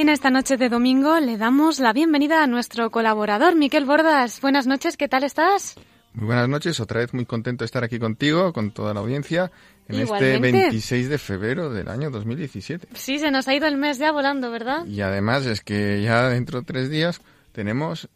[0.00, 4.40] En esta noche de domingo le damos la bienvenida a nuestro colaborador, Miquel Bordas.
[4.40, 5.74] Buenas noches, ¿qué tal estás?
[6.12, 9.50] Muy buenas noches, otra vez muy contento de estar aquí contigo, con toda la audiencia,
[9.88, 12.88] en este 26 de febrero del año 2017.
[12.94, 14.86] Sí, se nos ha ido el mes ya volando, ¿verdad?
[14.86, 17.20] Y además es que ya dentro de tres días
[17.50, 18.08] tenemos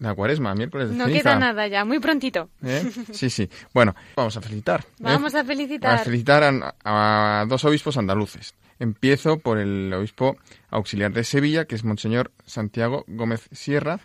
[0.00, 2.50] la cuaresma, miércoles de No queda nada ya, muy prontito.
[2.64, 2.90] ¿Eh?
[3.12, 3.48] Sí, sí.
[3.72, 4.80] Bueno, vamos a felicitar.
[4.80, 4.94] ¿eh?
[4.98, 5.94] Vamos a felicitar.
[5.94, 8.54] A felicitar a, dos obispos andaluces.
[8.78, 10.36] Empiezo por el obispo
[10.70, 14.00] auxiliar de Sevilla, que es Monseñor Santiago Gómez Sierra,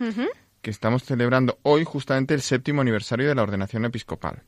[0.62, 4.42] que estamos celebrando hoy justamente el séptimo aniversario de la ordenación episcopal.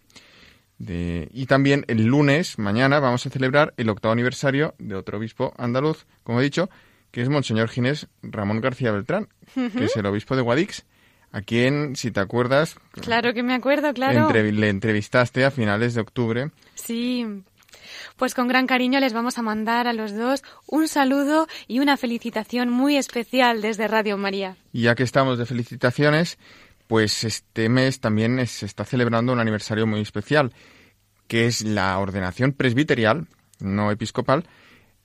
[0.78, 6.06] y también el lunes, mañana, vamos a celebrar el octavo aniversario de otro obispo andaluz,
[6.22, 6.70] como he dicho,
[7.10, 10.84] que es Monseñor Ginés Ramón García Beltrán, que es el obispo de Guadix,
[11.32, 12.76] a quien, si te acuerdas...
[12.92, 14.30] Claro que me acuerdo, claro.
[14.32, 16.50] le entrevistaste a finales de octubre.
[16.74, 17.26] Sí,
[18.18, 21.96] pues con gran cariño les vamos a mandar a los dos un saludo y una
[21.96, 24.56] felicitación muy especial desde Radio María.
[24.72, 26.38] Y ya que estamos de felicitaciones,
[26.88, 30.52] pues este mes también se está celebrando un aniversario muy especial,
[31.28, 33.28] que es la ordenación presbiterial,
[33.60, 34.44] no episcopal,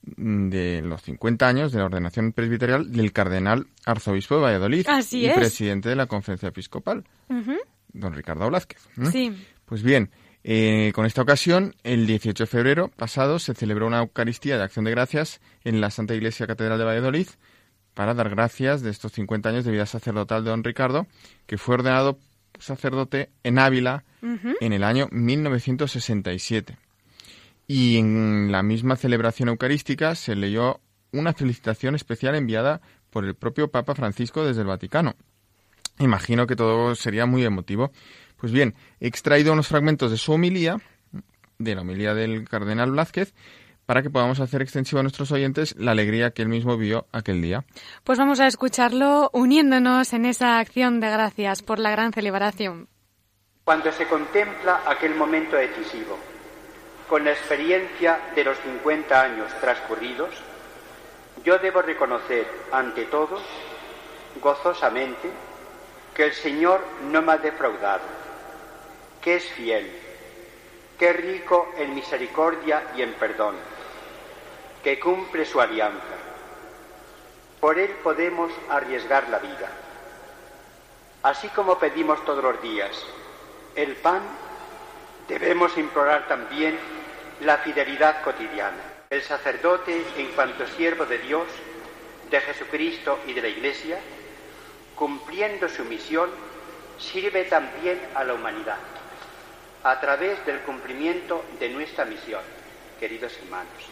[0.02, 5.88] de los 50 años de la ordenación presbiterial del cardenal arzobispo de Valladolid y presidente
[5.88, 7.04] de la conferencia episcopal,
[7.92, 8.86] don Ricardo Blázquez.
[9.10, 9.32] Sí.
[9.64, 10.10] Pues bien,
[10.46, 14.84] eh, con esta ocasión, el 18 de febrero pasado se celebró una Eucaristía de Acción
[14.84, 17.28] de Gracias en la Santa Iglesia Catedral de Valladolid
[17.94, 21.06] para dar gracias de estos 50 años de vida sacerdotal de don Ricardo,
[21.46, 22.18] que fue ordenado
[22.58, 24.04] sacerdote en Ávila
[24.60, 26.76] en el año 1967.
[27.66, 30.80] Y en la misma celebración eucarística se leyó
[31.12, 35.14] una felicitación especial enviada por el propio Papa Francisco desde el Vaticano.
[35.98, 37.92] Imagino que todo sería muy emotivo.
[38.44, 40.76] Pues bien, he extraído unos fragmentos de su homilía,
[41.56, 43.32] de la homilía del cardenal Blázquez,
[43.86, 47.40] para que podamos hacer extensivo a nuestros oyentes la alegría que él mismo vio aquel
[47.40, 47.64] día.
[48.02, 52.86] Pues vamos a escucharlo uniéndonos en esa acción de gracias por la gran celebración.
[53.64, 56.18] Cuando se contempla aquel momento decisivo,
[57.08, 60.34] con la experiencia de los 50 años transcurridos,
[61.46, 63.40] yo debo reconocer ante todo,
[64.42, 65.30] gozosamente,
[66.14, 68.23] que el Señor no me ha defraudado
[69.24, 69.90] que es fiel,
[70.98, 73.56] que es rico en misericordia y en perdón,
[74.82, 76.14] que cumple su alianza.
[77.58, 79.70] Por él podemos arriesgar la vida.
[81.22, 83.02] Así como pedimos todos los días
[83.74, 84.20] el pan,
[85.26, 86.78] debemos implorar también
[87.40, 89.06] la fidelidad cotidiana.
[89.08, 91.48] El sacerdote, en cuanto siervo de Dios,
[92.30, 93.98] de Jesucristo y de la Iglesia,
[94.94, 96.28] cumpliendo su misión,
[96.98, 98.76] sirve también a la humanidad
[99.84, 102.40] a través del cumplimiento de nuestra misión,
[102.98, 103.84] queridos hermanos.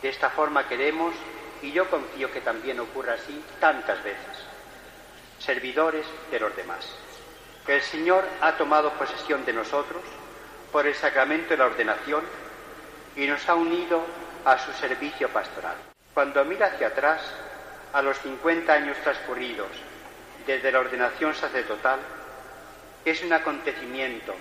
[0.00, 1.14] De esta forma queremos,
[1.60, 4.38] y yo confío que también ocurra así tantas veces,
[5.38, 6.88] servidores de los demás.
[7.66, 10.02] Que el Señor ha tomado posesión de nosotros
[10.72, 12.24] por el sacramento de la ordenación
[13.16, 14.02] y nos ha unido
[14.46, 15.76] a su servicio pastoral.
[16.14, 17.20] Cuando mira hacia atrás,
[17.92, 19.68] a los 50 años transcurridos
[20.46, 22.00] desde la ordenación sacerdotal,
[23.04, 24.34] es un acontecimiento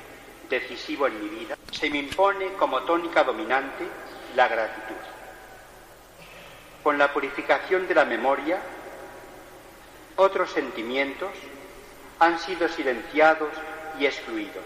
[0.60, 3.88] decisivo en mi vida, se me impone como tónica dominante
[4.36, 5.02] la gratitud.
[6.84, 8.60] Con la purificación de la memoria,
[10.16, 11.32] otros sentimientos
[12.20, 13.50] han sido silenciados
[14.00, 14.66] y excluidos.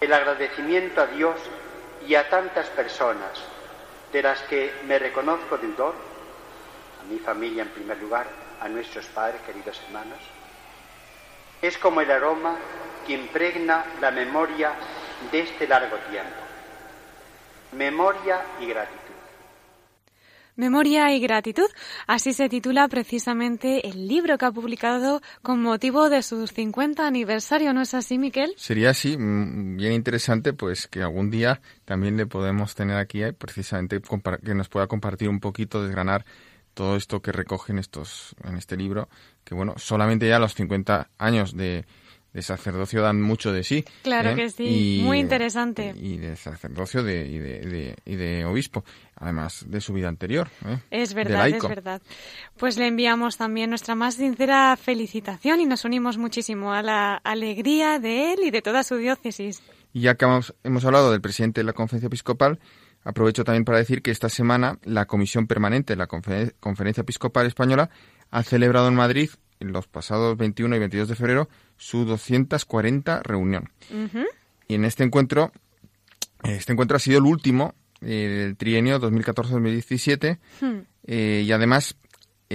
[0.00, 1.36] El agradecimiento a Dios
[2.06, 3.42] y a tantas personas
[4.12, 5.94] de las que me reconozco deudor,
[7.00, 8.26] a mi familia en primer lugar,
[8.60, 10.18] a nuestros padres, queridos hermanos,
[11.60, 12.56] es como el aroma
[13.14, 14.72] impregna la memoria
[15.30, 16.30] de este largo tiempo.
[17.72, 18.98] Memoria y gratitud.
[20.58, 21.68] Memoria y gratitud,
[22.08, 27.72] así se titula precisamente el libro que ha publicado con motivo de su 50 aniversario,
[27.72, 28.54] ¿no es así, Miquel?
[28.56, 33.32] Sería así, mm, bien interesante, pues que algún día también le podemos tener aquí, eh,
[33.32, 34.00] precisamente
[34.44, 36.24] que nos pueda compartir un poquito, desgranar
[36.74, 39.08] todo esto que recogen estos en este libro,
[39.44, 41.84] que bueno, solamente ya los 50 años de,
[42.38, 43.84] de sacerdocio dan mucho de sí.
[44.02, 44.36] Claro ¿eh?
[44.36, 45.92] que sí, muy interesante.
[45.96, 48.84] Y de sacerdocio de, y, de, y de obispo,
[49.16, 50.48] además de su vida anterior.
[50.64, 50.78] ¿eh?
[50.92, 52.00] Es verdad, es verdad.
[52.56, 57.98] Pues le enviamos también nuestra más sincera felicitación y nos unimos muchísimo a la alegría
[57.98, 59.60] de él y de toda su diócesis.
[59.92, 62.60] Y ya que hemos, hemos hablado del presidente de la conferencia episcopal,
[63.02, 67.90] aprovecho también para decir que esta semana la Comisión Permanente de la Conferencia Episcopal Española
[68.30, 69.30] ha celebrado en Madrid
[69.60, 73.70] en los pasados 21 y 22 de febrero su 240 reunión.
[74.68, 75.52] Y en este encuentro,
[76.44, 80.78] este encuentro ha sido el último eh, del trienio 2014-2017 hmm.
[81.06, 81.96] eh, y además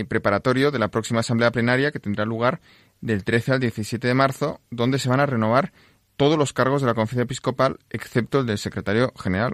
[0.08, 2.62] preparatorio de la próxima asamblea plenaria que tendrá lugar
[3.04, 5.74] del 13 al 17 de marzo, donde se van a renovar
[6.16, 9.54] todos los cargos de la conferencia episcopal, excepto el del secretario general.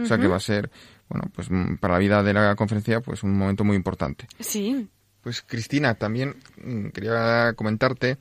[0.00, 0.70] O sea que va a ser,
[1.08, 4.26] bueno, pues mm, para la vida de la conferencia, pues un momento muy importante.
[4.38, 4.88] Sí.
[5.24, 8.18] Pues Cristina, también mm, quería comentarte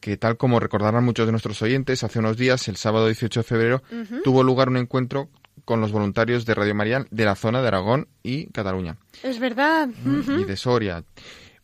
[0.00, 3.44] que tal como recordarán muchos de nuestros oyentes, hace unos días, el sábado 18 de
[3.44, 3.82] febrero,
[4.22, 5.30] tuvo lugar un encuentro
[5.64, 8.98] con los voluntarios de Radio María de la zona de Aragón y Cataluña.
[9.22, 9.88] Es verdad.
[9.88, 11.04] Mm, y de Soria.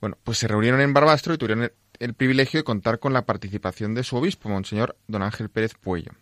[0.00, 3.94] Bueno, pues se reunieron en Barbastro y tuvieron el, privilegio de contar con la participación
[3.94, 6.12] de su obispo, Monseñor Don Ángel Pérez Puello.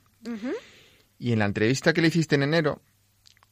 [1.18, 2.82] Y en la entrevista que le hiciste en enero,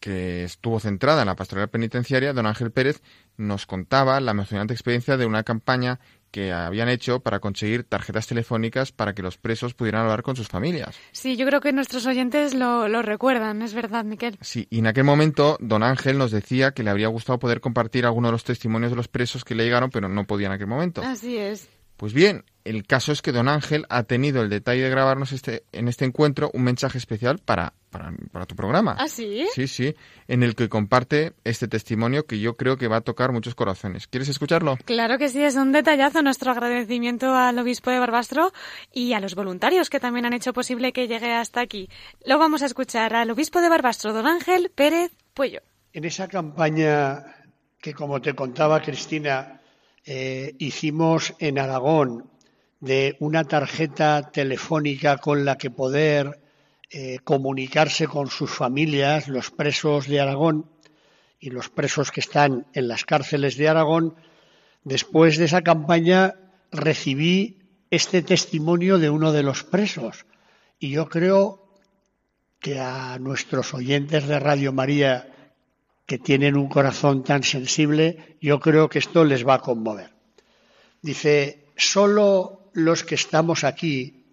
[0.01, 3.03] que estuvo centrada en la pastoral penitenciaria, don Ángel Pérez
[3.37, 8.93] nos contaba la emocionante experiencia de una campaña que habían hecho para conseguir tarjetas telefónicas
[8.93, 10.97] para que los presos pudieran hablar con sus familias.
[11.13, 14.39] Sí, yo creo que nuestros oyentes lo, lo, recuerdan, es verdad, Miquel.
[14.43, 18.05] Sí, y en aquel momento don Ángel nos decía que le habría gustado poder compartir
[18.05, 20.67] algunos de los testimonios de los presos que le llegaron, pero no podía en aquel
[20.67, 21.03] momento.
[21.03, 21.69] Así es.
[21.99, 25.65] Pues bien, el caso es que don Ángel ha tenido el detalle de grabarnos este,
[25.73, 28.95] en este encuentro un mensaje especial para, para, tu programa.
[29.01, 29.49] ¿Ah, sí?
[29.53, 29.97] Sí, sí,
[30.29, 34.07] en el que comparte este testimonio que yo creo que va a tocar muchos corazones.
[34.07, 34.79] ¿Quieres escucharlo?
[34.85, 38.53] Claro que sí, es un detallazo nuestro agradecimiento al obispo de Barbastro
[38.93, 41.89] y a los voluntarios que también han hecho posible que llegue hasta aquí.
[42.25, 45.63] Lo vamos a escuchar al obispo de Barbastro, don Ángel Pérez Puello.
[45.93, 47.25] En esa campaña
[47.81, 49.58] que, como te contaba Cristina,
[50.05, 52.31] eh, hicimos en Aragón
[52.81, 56.41] de una tarjeta telefónica con la que poder
[56.91, 60.71] eh, comunicarse con sus familias, los presos de Aragón
[61.41, 64.15] y los presos que están en las cárceles de Aragón,
[64.85, 66.37] después de esa campaña
[66.71, 67.59] recibí
[67.91, 70.27] este testimonio de uno de los presos.
[70.79, 71.75] Y yo creo
[72.61, 75.29] que a nuestros oyentes de Radio María
[76.09, 80.09] que tienen un corazón tan sensible, yo creo que esto les va a conmover.
[81.03, 84.25] Dice, solo los que estamos aquí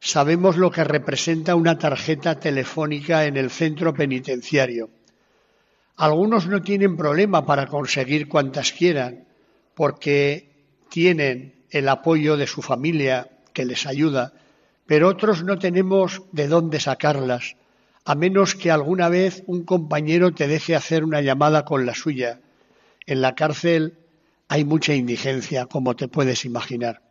[0.00, 4.90] sabemos lo que representa una tarjeta telefónica en el centro penitenciario.
[5.94, 9.24] Algunos no tienen problema para conseguir cuantas quieran,
[9.76, 10.50] porque
[10.88, 14.32] tienen el apoyo de su familia que les ayuda,
[14.84, 17.54] pero otros no tenemos de dónde sacarlas
[18.08, 22.40] a menos que alguna vez un compañero te deje hacer una llamada con la suya.
[23.04, 23.98] En la cárcel
[24.48, 27.02] hay mucha indigencia, como te puedes imaginar.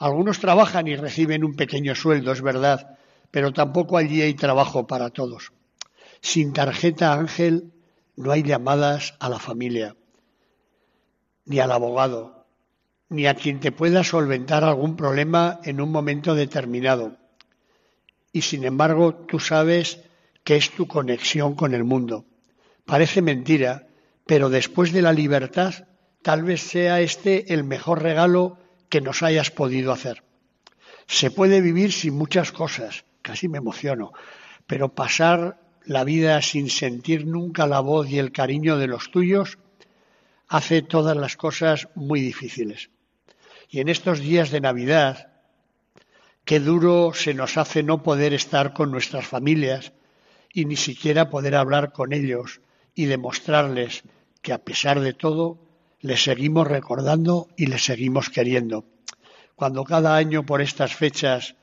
[0.00, 2.98] Algunos trabajan y reciben un pequeño sueldo, es verdad,
[3.30, 5.52] pero tampoco allí hay trabajo para todos.
[6.22, 7.70] Sin tarjeta Ángel
[8.16, 9.96] no hay llamadas a la familia,
[11.44, 12.46] ni al abogado,
[13.10, 17.18] ni a quien te pueda solventar algún problema en un momento determinado.
[18.32, 20.08] Y sin embargo, tú sabes
[20.44, 22.26] que es tu conexión con el mundo.
[22.84, 23.86] Parece mentira,
[24.26, 25.88] pero después de la libertad,
[26.22, 30.24] tal vez sea este el mejor regalo que nos hayas podido hacer.
[31.06, 34.12] Se puede vivir sin muchas cosas, casi me emociono,
[34.66, 39.58] pero pasar la vida sin sentir nunca la voz y el cariño de los tuyos
[40.48, 42.90] hace todas las cosas muy difíciles.
[43.68, 45.32] Y en estos días de Navidad,
[46.44, 49.92] qué duro se nos hace no poder estar con nuestras familias,
[50.52, 52.60] y ni siquiera poder hablar con ellos
[52.94, 54.02] y demostrarles
[54.42, 55.58] que a pesar de todo
[56.00, 58.84] les seguimos recordando y les seguimos queriendo.
[59.54, 61.54] Cuando cada año por estas fechas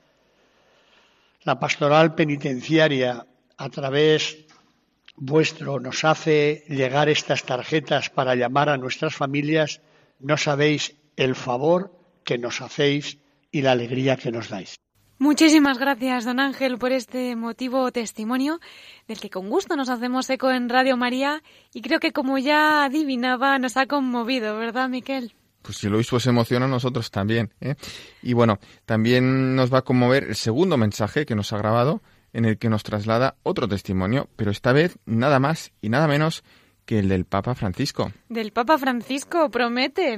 [1.44, 3.26] la pastoral penitenciaria
[3.58, 4.46] a través
[5.16, 9.82] vuestro nos hace llegar estas tarjetas para llamar a nuestras familias,
[10.20, 13.20] no sabéis el favor que nos hacéis
[13.52, 14.80] y la alegría que nos dais.
[15.22, 18.62] Muchísimas gracias, don Ángel, por este motivo testimonio
[19.06, 21.44] del que con gusto nos hacemos eco en Radio María
[21.74, 25.36] y creo que como ya adivinaba nos ha conmovido, ¿verdad, Miquel?
[25.62, 27.54] Pues si lo obispo se emociona, nosotros también.
[27.60, 27.76] ¿eh?
[28.22, 32.02] Y bueno, también nos va a conmover el segundo mensaje que nos ha grabado
[32.32, 36.46] en el que nos traslada otro testimonio, pero esta vez nada más y nada menos
[36.90, 38.12] que el del Papa Francisco.
[38.30, 40.18] Del Papa Francisco, promete.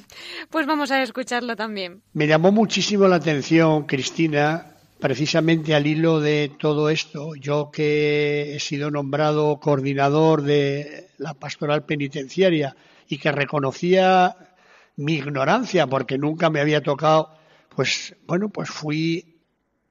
[0.50, 2.02] pues vamos a escucharlo también.
[2.12, 4.66] Me llamó muchísimo la atención, Cristina,
[5.00, 11.86] precisamente al hilo de todo esto, yo que he sido nombrado coordinador de la pastoral
[11.86, 12.76] penitenciaria
[13.08, 14.36] y que reconocía
[14.96, 17.30] mi ignorancia porque nunca me había tocado,
[17.74, 19.38] pues bueno, pues fui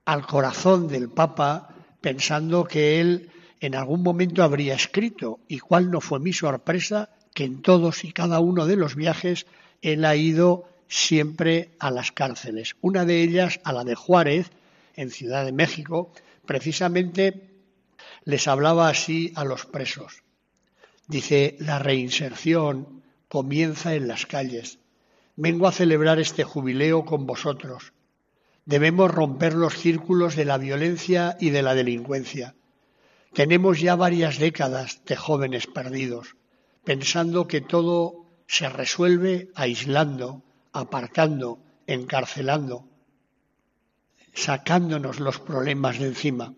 [0.06, 1.70] al corazón del Papa
[2.02, 7.44] pensando que él en algún momento habría escrito, y cuál no fue mi sorpresa que
[7.44, 9.46] en todos y cada uno de los viajes
[9.82, 12.76] él ha ido siempre a las cárceles.
[12.82, 14.52] Una de ellas a la de Juárez,
[14.96, 16.12] en Ciudad de México,
[16.46, 17.50] precisamente
[18.26, 20.24] les hablaba así a los presos.
[21.08, 24.80] Dice, la reinserción comienza en las calles.
[25.36, 27.94] Vengo a celebrar este jubileo con vosotros.
[28.66, 32.56] Debemos romper los círculos de la violencia y de la delincuencia.
[33.34, 36.36] Tenemos ya varias décadas de jóvenes perdidos,
[36.84, 42.88] pensando que todo se resuelve aislando, apartando, encarcelando,
[44.34, 46.56] sacándonos los problemas de encima.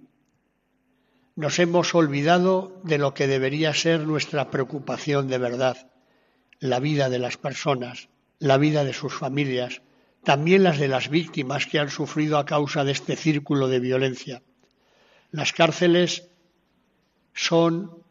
[1.35, 5.91] Nos hemos olvidado de lo que debería ser nuestra preocupación de verdad,
[6.59, 8.09] la vida de las personas,
[8.39, 9.81] la vida de sus familias,
[10.23, 14.43] también las de las víctimas que han sufrido a causa de este círculo de violencia.
[15.31, 16.30] Las cárceles
[17.33, 18.03] son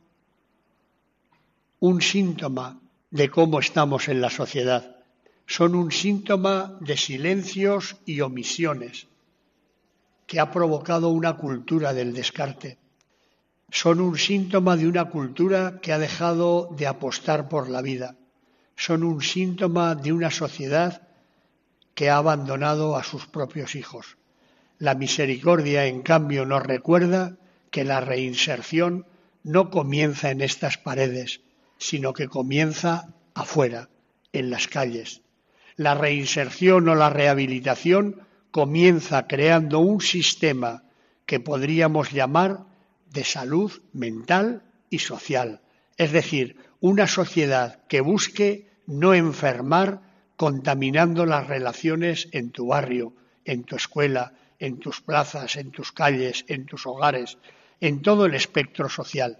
[1.80, 4.96] un síntoma de cómo estamos en la sociedad.
[5.46, 9.08] Son un síntoma de silencios y omisiones
[10.26, 12.78] que ha provocado una cultura del descarte.
[13.70, 18.16] Son un síntoma de una cultura que ha dejado de apostar por la vida.
[18.76, 21.02] Son un síntoma de una sociedad
[21.94, 24.16] que ha abandonado a sus propios hijos.
[24.78, 27.36] La misericordia, en cambio, nos recuerda
[27.70, 29.06] que la reinserción
[29.42, 31.40] no comienza en estas paredes,
[31.78, 33.88] sino que comienza afuera,
[34.32, 35.22] en las calles.
[35.76, 40.84] La reinserción o la rehabilitación comienza creando un sistema
[41.26, 42.66] que podríamos llamar
[43.12, 45.62] de salud mental y social,
[45.96, 50.02] es decir, una sociedad que busque no enfermar
[50.36, 53.14] contaminando las relaciones en tu barrio,
[53.44, 57.38] en tu escuela, en tus plazas, en tus calles, en tus hogares,
[57.80, 59.38] en todo el espectro social.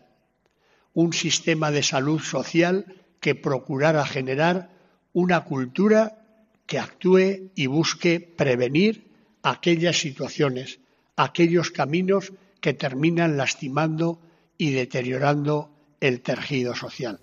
[0.95, 4.70] Un sistema de salud social que procurara generar
[5.12, 6.18] una cultura
[6.66, 9.11] que actúe y busque prevenir
[9.43, 10.78] aquellas situaciones,
[11.16, 14.20] aquellos caminos que terminan lastimando
[14.57, 15.70] y deteriorando
[16.01, 17.20] el tejido social.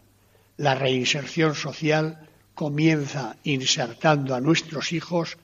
[0.57, 5.37] La reinserción social comienza insertando a nuestros hijos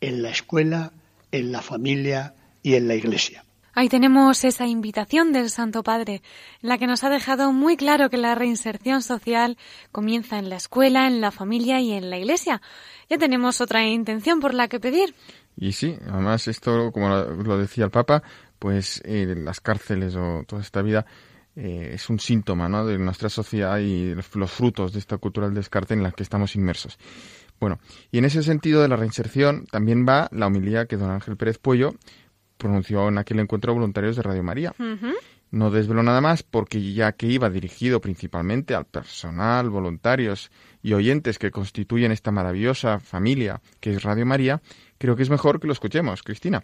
[0.00, 0.92] en la escuela,
[1.32, 3.44] en la familia y en la iglesia.
[3.72, 6.22] Ahí tenemos esa invitación del Santo Padre,
[6.62, 9.56] en la que nos ha dejado muy claro que la reinserción social
[9.92, 12.60] comienza en la escuela, en la familia y en la iglesia.
[13.08, 15.14] Ya tenemos otra intención por la que pedir.
[15.56, 18.22] Y sí, además esto, como lo decía el Papa,
[18.58, 21.06] pues eh, las cárceles o toda esta vida
[21.56, 22.86] eh, es un síntoma ¿no?
[22.86, 26.56] de nuestra sociedad y los frutos de esta cultura del descarte en la que estamos
[26.56, 26.98] inmersos.
[27.58, 27.78] Bueno,
[28.10, 31.58] y en ese sentido de la reinserción también va la homilía que don Ángel Pérez
[31.58, 31.94] Puello
[32.60, 34.74] pronunció en aquel encuentro voluntarios de Radio María.
[35.50, 41.40] No desveló nada más porque ya que iba dirigido principalmente al personal, voluntarios y oyentes
[41.40, 44.62] que constituyen esta maravillosa familia que es Radio María,
[44.98, 46.62] creo que es mejor que lo escuchemos, Cristina.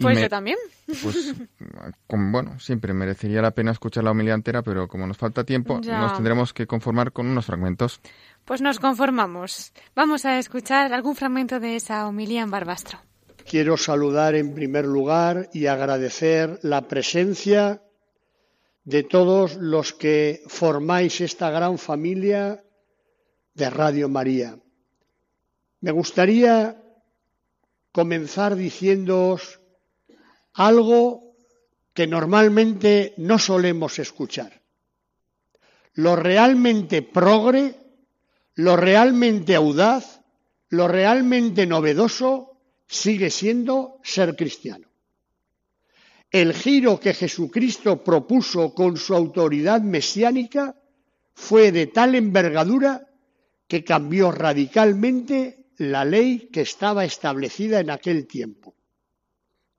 [0.00, 0.56] Pues yo también.
[0.86, 1.34] Pues,
[2.08, 6.14] bueno, siempre merecería la pena escuchar la homilía entera, pero como nos falta tiempo, nos
[6.14, 8.00] tendremos que conformar con unos fragmentos.
[8.46, 9.72] Pues nos conformamos.
[9.94, 12.98] Vamos a escuchar algún fragmento de esa homilía en Barbastro.
[13.46, 17.82] Quiero saludar en primer lugar y agradecer la presencia
[18.84, 22.64] de todos los que formáis esta gran familia
[23.52, 24.58] de Radio María.
[25.80, 26.82] Me gustaría
[27.92, 29.60] comenzar diciéndoos
[30.54, 31.36] algo
[31.92, 34.62] que normalmente no solemos escuchar.
[35.92, 37.76] Lo realmente progre,
[38.54, 40.22] lo realmente audaz,
[40.70, 42.53] lo realmente novedoso
[42.86, 44.88] sigue siendo ser cristiano.
[46.30, 50.76] El giro que Jesucristo propuso con su autoridad mesiánica
[51.32, 53.08] fue de tal envergadura
[53.68, 58.74] que cambió radicalmente la ley que estaba establecida en aquel tiempo.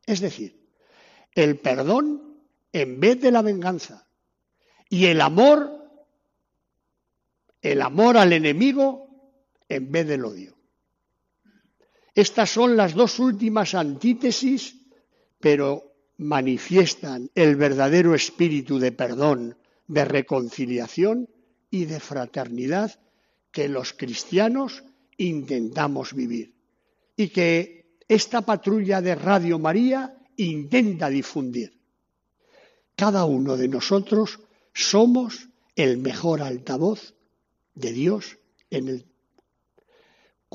[0.05, 0.65] Es decir,
[1.33, 2.39] el perdón
[2.71, 4.07] en vez de la venganza
[4.89, 5.71] y el amor,
[7.61, 9.07] el amor al enemigo
[9.67, 10.54] en vez del odio.
[12.15, 14.77] Estas son las dos últimas antítesis,
[15.39, 19.57] pero manifiestan el verdadero espíritu de perdón,
[19.87, 21.29] de reconciliación
[21.69, 22.99] y de fraternidad
[23.51, 24.83] que los cristianos
[25.17, 26.55] intentamos vivir
[27.17, 31.79] y que esta patrulla de Radio María intenta difundir.
[32.95, 34.39] Cada uno de nosotros
[34.73, 37.13] somos el mejor altavoz
[37.73, 38.37] de Dios
[38.69, 39.05] en el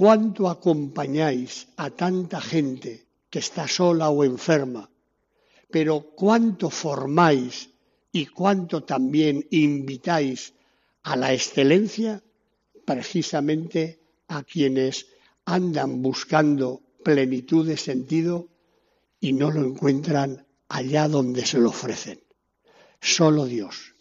[0.00, 4.88] cuánto acompañáis a tanta gente que está sola o enferma,
[5.68, 7.68] pero cuánto formáis
[8.10, 10.54] y cuánto también invitáis
[11.02, 12.24] a la excelencia
[12.86, 15.04] precisamente a quienes
[15.44, 18.48] andan buscando plenitud de sentido
[19.20, 22.24] y no lo encuentran allá donde se lo ofrecen.
[23.02, 23.94] Solo Dios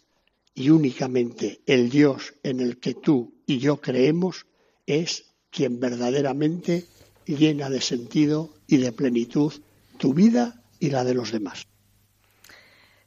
[0.54, 4.46] y únicamente el Dios en el que tú y yo creemos
[4.86, 6.86] es quien verdaderamente
[7.26, 9.52] llena de sentido y de plenitud
[9.98, 11.66] tu vida y la de los demás.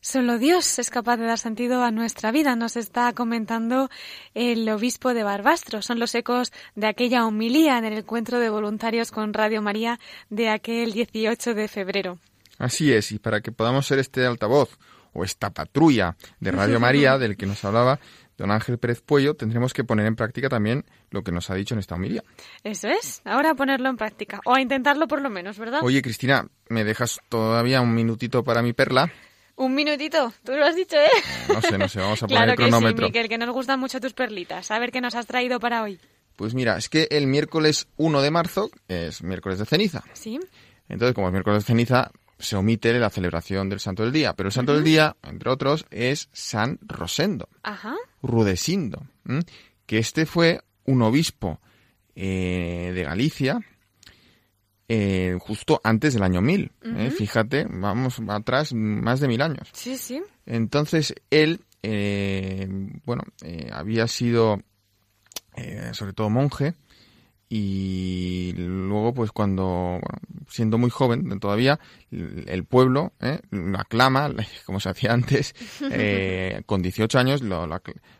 [0.05, 3.89] Solo Dios es capaz de dar sentido a nuestra vida, nos está comentando
[4.33, 5.81] el obispo de Barbastro.
[5.81, 10.49] Son los ecos de aquella homilía en el encuentro de voluntarios con Radio María de
[10.49, 12.19] aquel 18 de febrero.
[12.57, 14.77] Así es, y para que podamos ser este altavoz
[15.13, 17.99] o esta patrulla de Radio María del que nos hablaba
[18.37, 21.75] don Ángel Pérez Puello, tendremos que poner en práctica también lo que nos ha dicho
[21.75, 22.23] en esta homilía.
[22.63, 25.81] Eso es, ahora ponerlo en práctica, o a intentarlo por lo menos, ¿verdad?
[25.83, 29.11] Oye, Cristina, ¿me dejas todavía un minutito para mi perla?
[29.55, 31.09] Un minutito, tú lo has dicho, ¿eh?
[31.53, 32.95] No sé, no sé, vamos a poner claro el cronómetro.
[32.95, 34.71] Que sí, Miquel, que nos gustan mucho tus perlitas.
[34.71, 35.99] A ver qué nos has traído para hoy.
[36.35, 40.03] Pues mira, es que el miércoles 1 de marzo es miércoles de ceniza.
[40.13, 40.39] Sí.
[40.89, 42.11] Entonces, como es miércoles de ceniza,
[42.43, 44.33] se omite la celebración del Santo del Día.
[44.33, 47.47] Pero el Santo del Día, entre otros, es San Rosendo.
[47.63, 47.95] Ajá.
[48.21, 49.07] Rudesindo.
[49.85, 51.59] Que este fue un obispo
[52.15, 53.61] eh, de Galicia,
[54.89, 56.71] eh, justo antes del año 1000.
[56.83, 57.11] ¿eh?
[57.17, 59.69] Fíjate, vamos atrás más de mil años.
[59.71, 60.21] Sí, sí.
[60.45, 61.61] Entonces, él,
[63.05, 63.23] bueno,
[63.71, 64.61] había sido
[65.93, 66.73] sobre todo monje
[67.55, 69.99] y luego, pues cuando,
[70.49, 71.79] siendo muy joven todavía,
[72.09, 73.13] el pueblo
[73.51, 74.33] lo aclama,
[74.65, 75.53] como se hacía antes,
[76.65, 77.79] con 18 años lo, lo,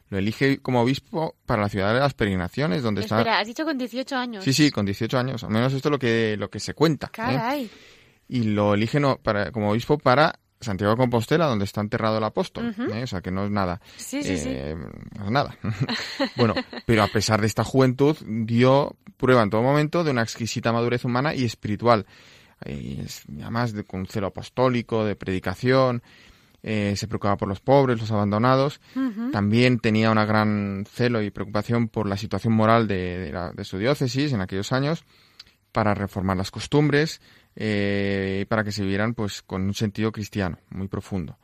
[0.09, 3.39] lo elige como obispo para la ciudad de las peregrinaciones, donde Espera, está...
[3.39, 4.43] has dicho con 18 años.
[4.43, 5.43] Sí, sí, con 18 años.
[5.43, 7.07] Al menos esto es lo que, lo que se cuenta.
[7.07, 7.11] ¿eh?
[7.13, 7.71] Caray.
[8.27, 12.24] Y lo elige no, para, como obispo para Santiago de Compostela, donde está enterrado el
[12.24, 12.74] apóstol.
[12.93, 13.03] ¿eh?
[13.03, 13.82] O sea, que no es nada.
[13.97, 14.49] Sí, sí, sí.
[14.51, 14.76] Eh,
[15.18, 15.57] no es nada.
[16.38, 16.53] bueno,
[16.86, 21.05] pero a pesar de esta juventud, dio prueba en todo momento de una exquisita madurez
[21.05, 22.05] humana y espiritual.
[22.66, 26.01] Y es, además, de, con un celo apostólico, de predicación
[26.66, 28.80] eh, se preocupaba por los pobres, los abandonados.
[29.34, 33.66] También tenía una gran celo y preocupación por la situación moral de, de la- de
[33.66, 35.03] su diócesis en aquellos años,
[35.74, 37.20] para reformar las costumbres
[37.56, 41.38] eh, para que se vivieran pues con un sentido cristiano muy profundo.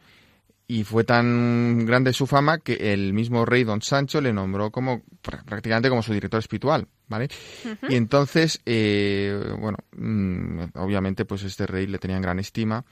[0.68, 5.02] Y fue tan grande su fama que el mismo rey Don Sancho le nombró como
[5.24, 7.28] pr- prácticamente como su director espiritual, ¿vale?
[7.90, 12.86] Y entonces, eh, bueno, mm, obviamente pues este rey le tenía en gran estima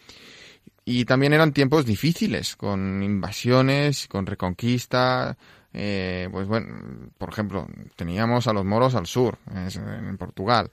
[0.85, 5.37] y también eran tiempos difíciles, con invasiones, con reconquista.
[5.73, 10.71] Eh, pues bueno, por ejemplo, teníamos a los moros al sur, en Portugal.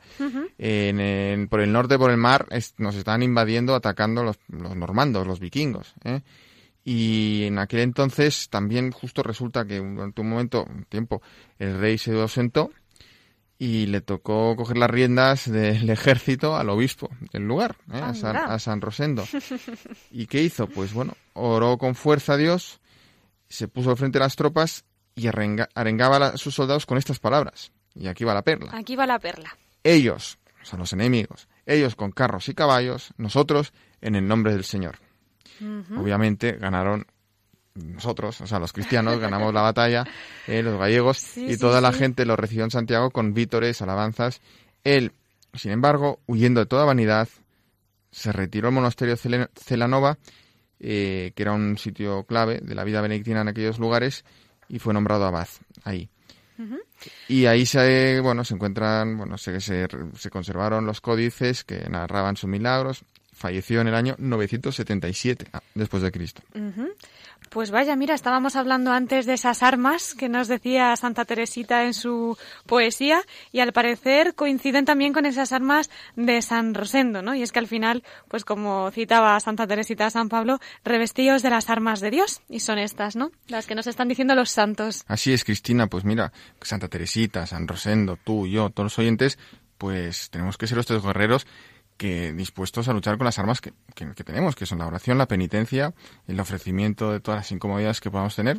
[0.58, 4.74] En- en- por el norte, por el mar, es- nos estaban invadiendo, atacando los, los
[4.76, 5.94] normandos, los vikingos.
[6.04, 6.20] ¿eh?
[6.84, 11.22] Y en aquel entonces también justo resulta que durante un momento, un tiempo,
[11.58, 12.70] el rey se ausentó
[13.58, 18.00] y le tocó coger las riendas del ejército al obispo del lugar, ¿eh?
[18.02, 18.54] a, San, Anda.
[18.54, 19.24] a San Rosendo.
[20.10, 20.66] ¿Y qué hizo?
[20.66, 22.80] Pues bueno, oró con fuerza a Dios,
[23.54, 24.84] se puso al frente de las tropas
[25.14, 27.70] y arrenga- arengaba a sus soldados con estas palabras.
[27.94, 28.70] Y aquí va la perla.
[28.74, 29.56] Aquí va la perla.
[29.84, 34.64] Ellos, o sea, los enemigos, ellos con carros y caballos, nosotros en el nombre del
[34.64, 34.96] Señor.
[35.96, 37.06] Obviamente ganaron
[37.74, 40.04] nosotros, o sea, los cristianos, ganamos la batalla,
[40.46, 43.80] eh, los gallegos, Sí, y sí, toda la gente lo recibió en Santiago con vítores,
[43.82, 44.40] alabanzas.
[44.84, 45.12] Él,
[45.54, 47.28] sin embargo, huyendo de toda vanidad,
[48.10, 50.18] se retiró al monasterio Celanova,
[50.80, 54.24] eh, que era un sitio clave de la vida benedictina en aquellos lugares,
[54.68, 55.48] y fue nombrado abad
[55.84, 56.08] ahí.
[57.28, 62.36] Y ahí se, bueno, se encuentran, bueno, se, se, se conservaron los códices que narraban
[62.36, 63.04] sus milagros.
[63.32, 66.42] Falleció en el año 977 ah, después de Cristo.
[67.54, 71.94] Pues vaya, mira, estábamos hablando antes de esas armas que nos decía Santa Teresita en
[71.94, 72.36] su
[72.66, 77.32] poesía y al parecer coinciden también con esas armas de San Rosendo, ¿no?
[77.32, 81.70] Y es que al final, pues como citaba Santa Teresita San Pablo, revestidos de las
[81.70, 83.30] armas de Dios y son estas, ¿no?
[83.46, 85.04] Las que nos están diciendo los santos.
[85.06, 89.38] Así es, Cristina, pues mira, Santa Teresita, San Rosendo, tú, yo, todos los oyentes,
[89.78, 91.46] pues tenemos que ser los tres guerreros
[91.96, 95.16] que dispuestos a luchar con las armas que, que- que tenemos, que son la oración,
[95.18, 95.94] la penitencia,
[96.26, 98.58] el ofrecimiento de todas las incomodidades que podamos tener,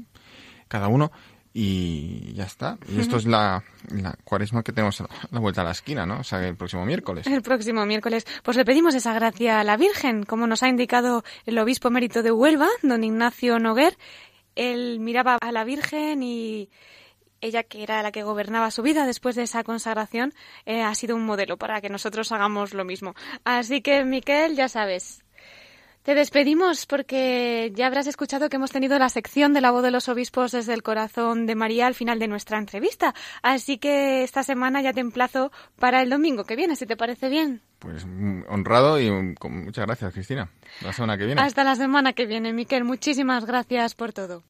[0.68, 1.12] cada uno,
[1.58, 2.78] y ya está.
[2.90, 6.20] Y esto es la, la cuaresma que tenemos a la vuelta a la esquina, ¿no?
[6.20, 7.26] O sea, el próximo miércoles.
[7.28, 11.24] El próximo miércoles, pues le pedimos esa gracia a la Virgen, como nos ha indicado
[11.46, 13.98] el obispo emérito de Huelva, don Ignacio Noguer.
[14.56, 16.70] Él miraba a la Virgen y
[17.46, 20.34] ella, que era la que gobernaba su vida después de esa consagración,
[20.66, 23.16] eh, ha sido un modelo para que nosotros hagamos lo mismo.
[23.43, 25.24] Así que, Miquel, ya sabes,
[26.04, 29.89] Te despedimos porque ya habrás escuchado que hemos tenido la sección de la voz de
[29.89, 33.16] los obispos desde el corazón de María al final de nuestra entrevista.
[33.41, 37.28] Así que esta semana ya te emplazo para el domingo que viene, si te parece
[37.28, 37.64] bien.
[37.80, 40.52] Pues mm, honrado y mm, con muchas gracias, Cristina.
[40.82, 41.41] La semana que viene.
[41.41, 42.84] Hasta la semana que viene, Miquel.
[42.84, 44.43] Muchísimas gracias por todo.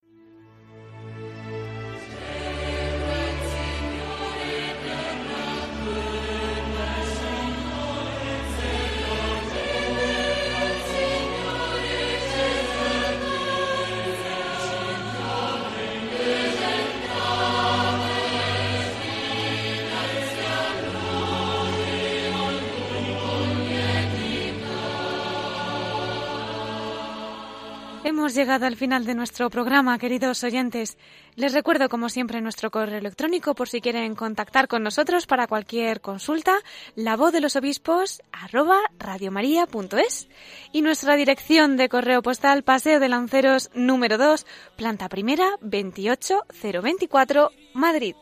[28.25, 30.97] Hemos llegado al final de nuestro programa, queridos oyentes.
[31.35, 36.01] Les recuerdo, como siempre, nuestro correo electrónico por si quieren contactar con nosotros para cualquier
[36.01, 36.57] consulta,
[36.95, 40.27] la voz de los obispos arroba radiomaria.es
[40.71, 48.15] y nuestra dirección de correo postal Paseo de Lanceros número 2, planta primera 28024, Madrid.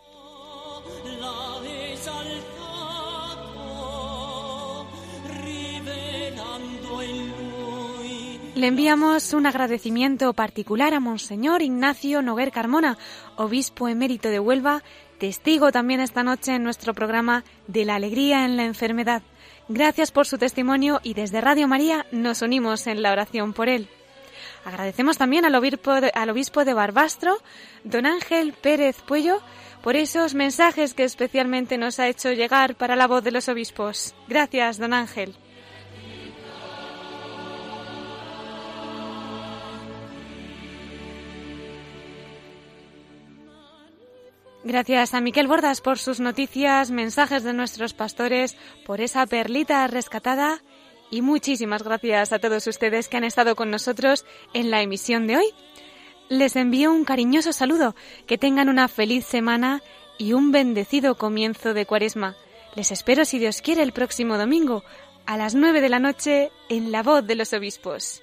[8.55, 12.99] Le enviamos un agradecimiento particular a Monseñor Ignacio Noguer Carmona,
[13.35, 14.83] obispo emérito de Huelva,
[15.17, 19.23] testigo también esta noche en nuestro programa de la alegría en la enfermedad.
[19.69, 23.89] Gracias por su testimonio y desde Radio María nos unimos en la oración por él.
[24.65, 27.39] Agradecemos también al obispo de, obispo de Barbastro,
[27.83, 29.41] don Ángel Pérez Puello,
[29.81, 34.13] por esos mensajes que especialmente nos ha hecho llegar para la voz de los obispos.
[34.27, 35.35] Gracias, don Ángel.
[44.65, 48.55] Gracias a Miquel Bordas por sus noticias, mensajes de nuestros pastores,
[48.85, 50.63] por esa perlita rescatada
[51.11, 55.35] y muchísimas gracias a todos ustedes que han estado con nosotros en la emisión de
[55.35, 55.45] hoy.
[56.29, 57.93] Les envío un cariñoso saludo,
[58.25, 59.83] que tengan una feliz semana
[60.17, 62.37] y un bendecido comienzo de cuaresma.
[62.73, 64.83] Les espero, si Dios quiere, el próximo domingo
[65.25, 68.22] a las nueve de la noche en La Voz de los Obispos.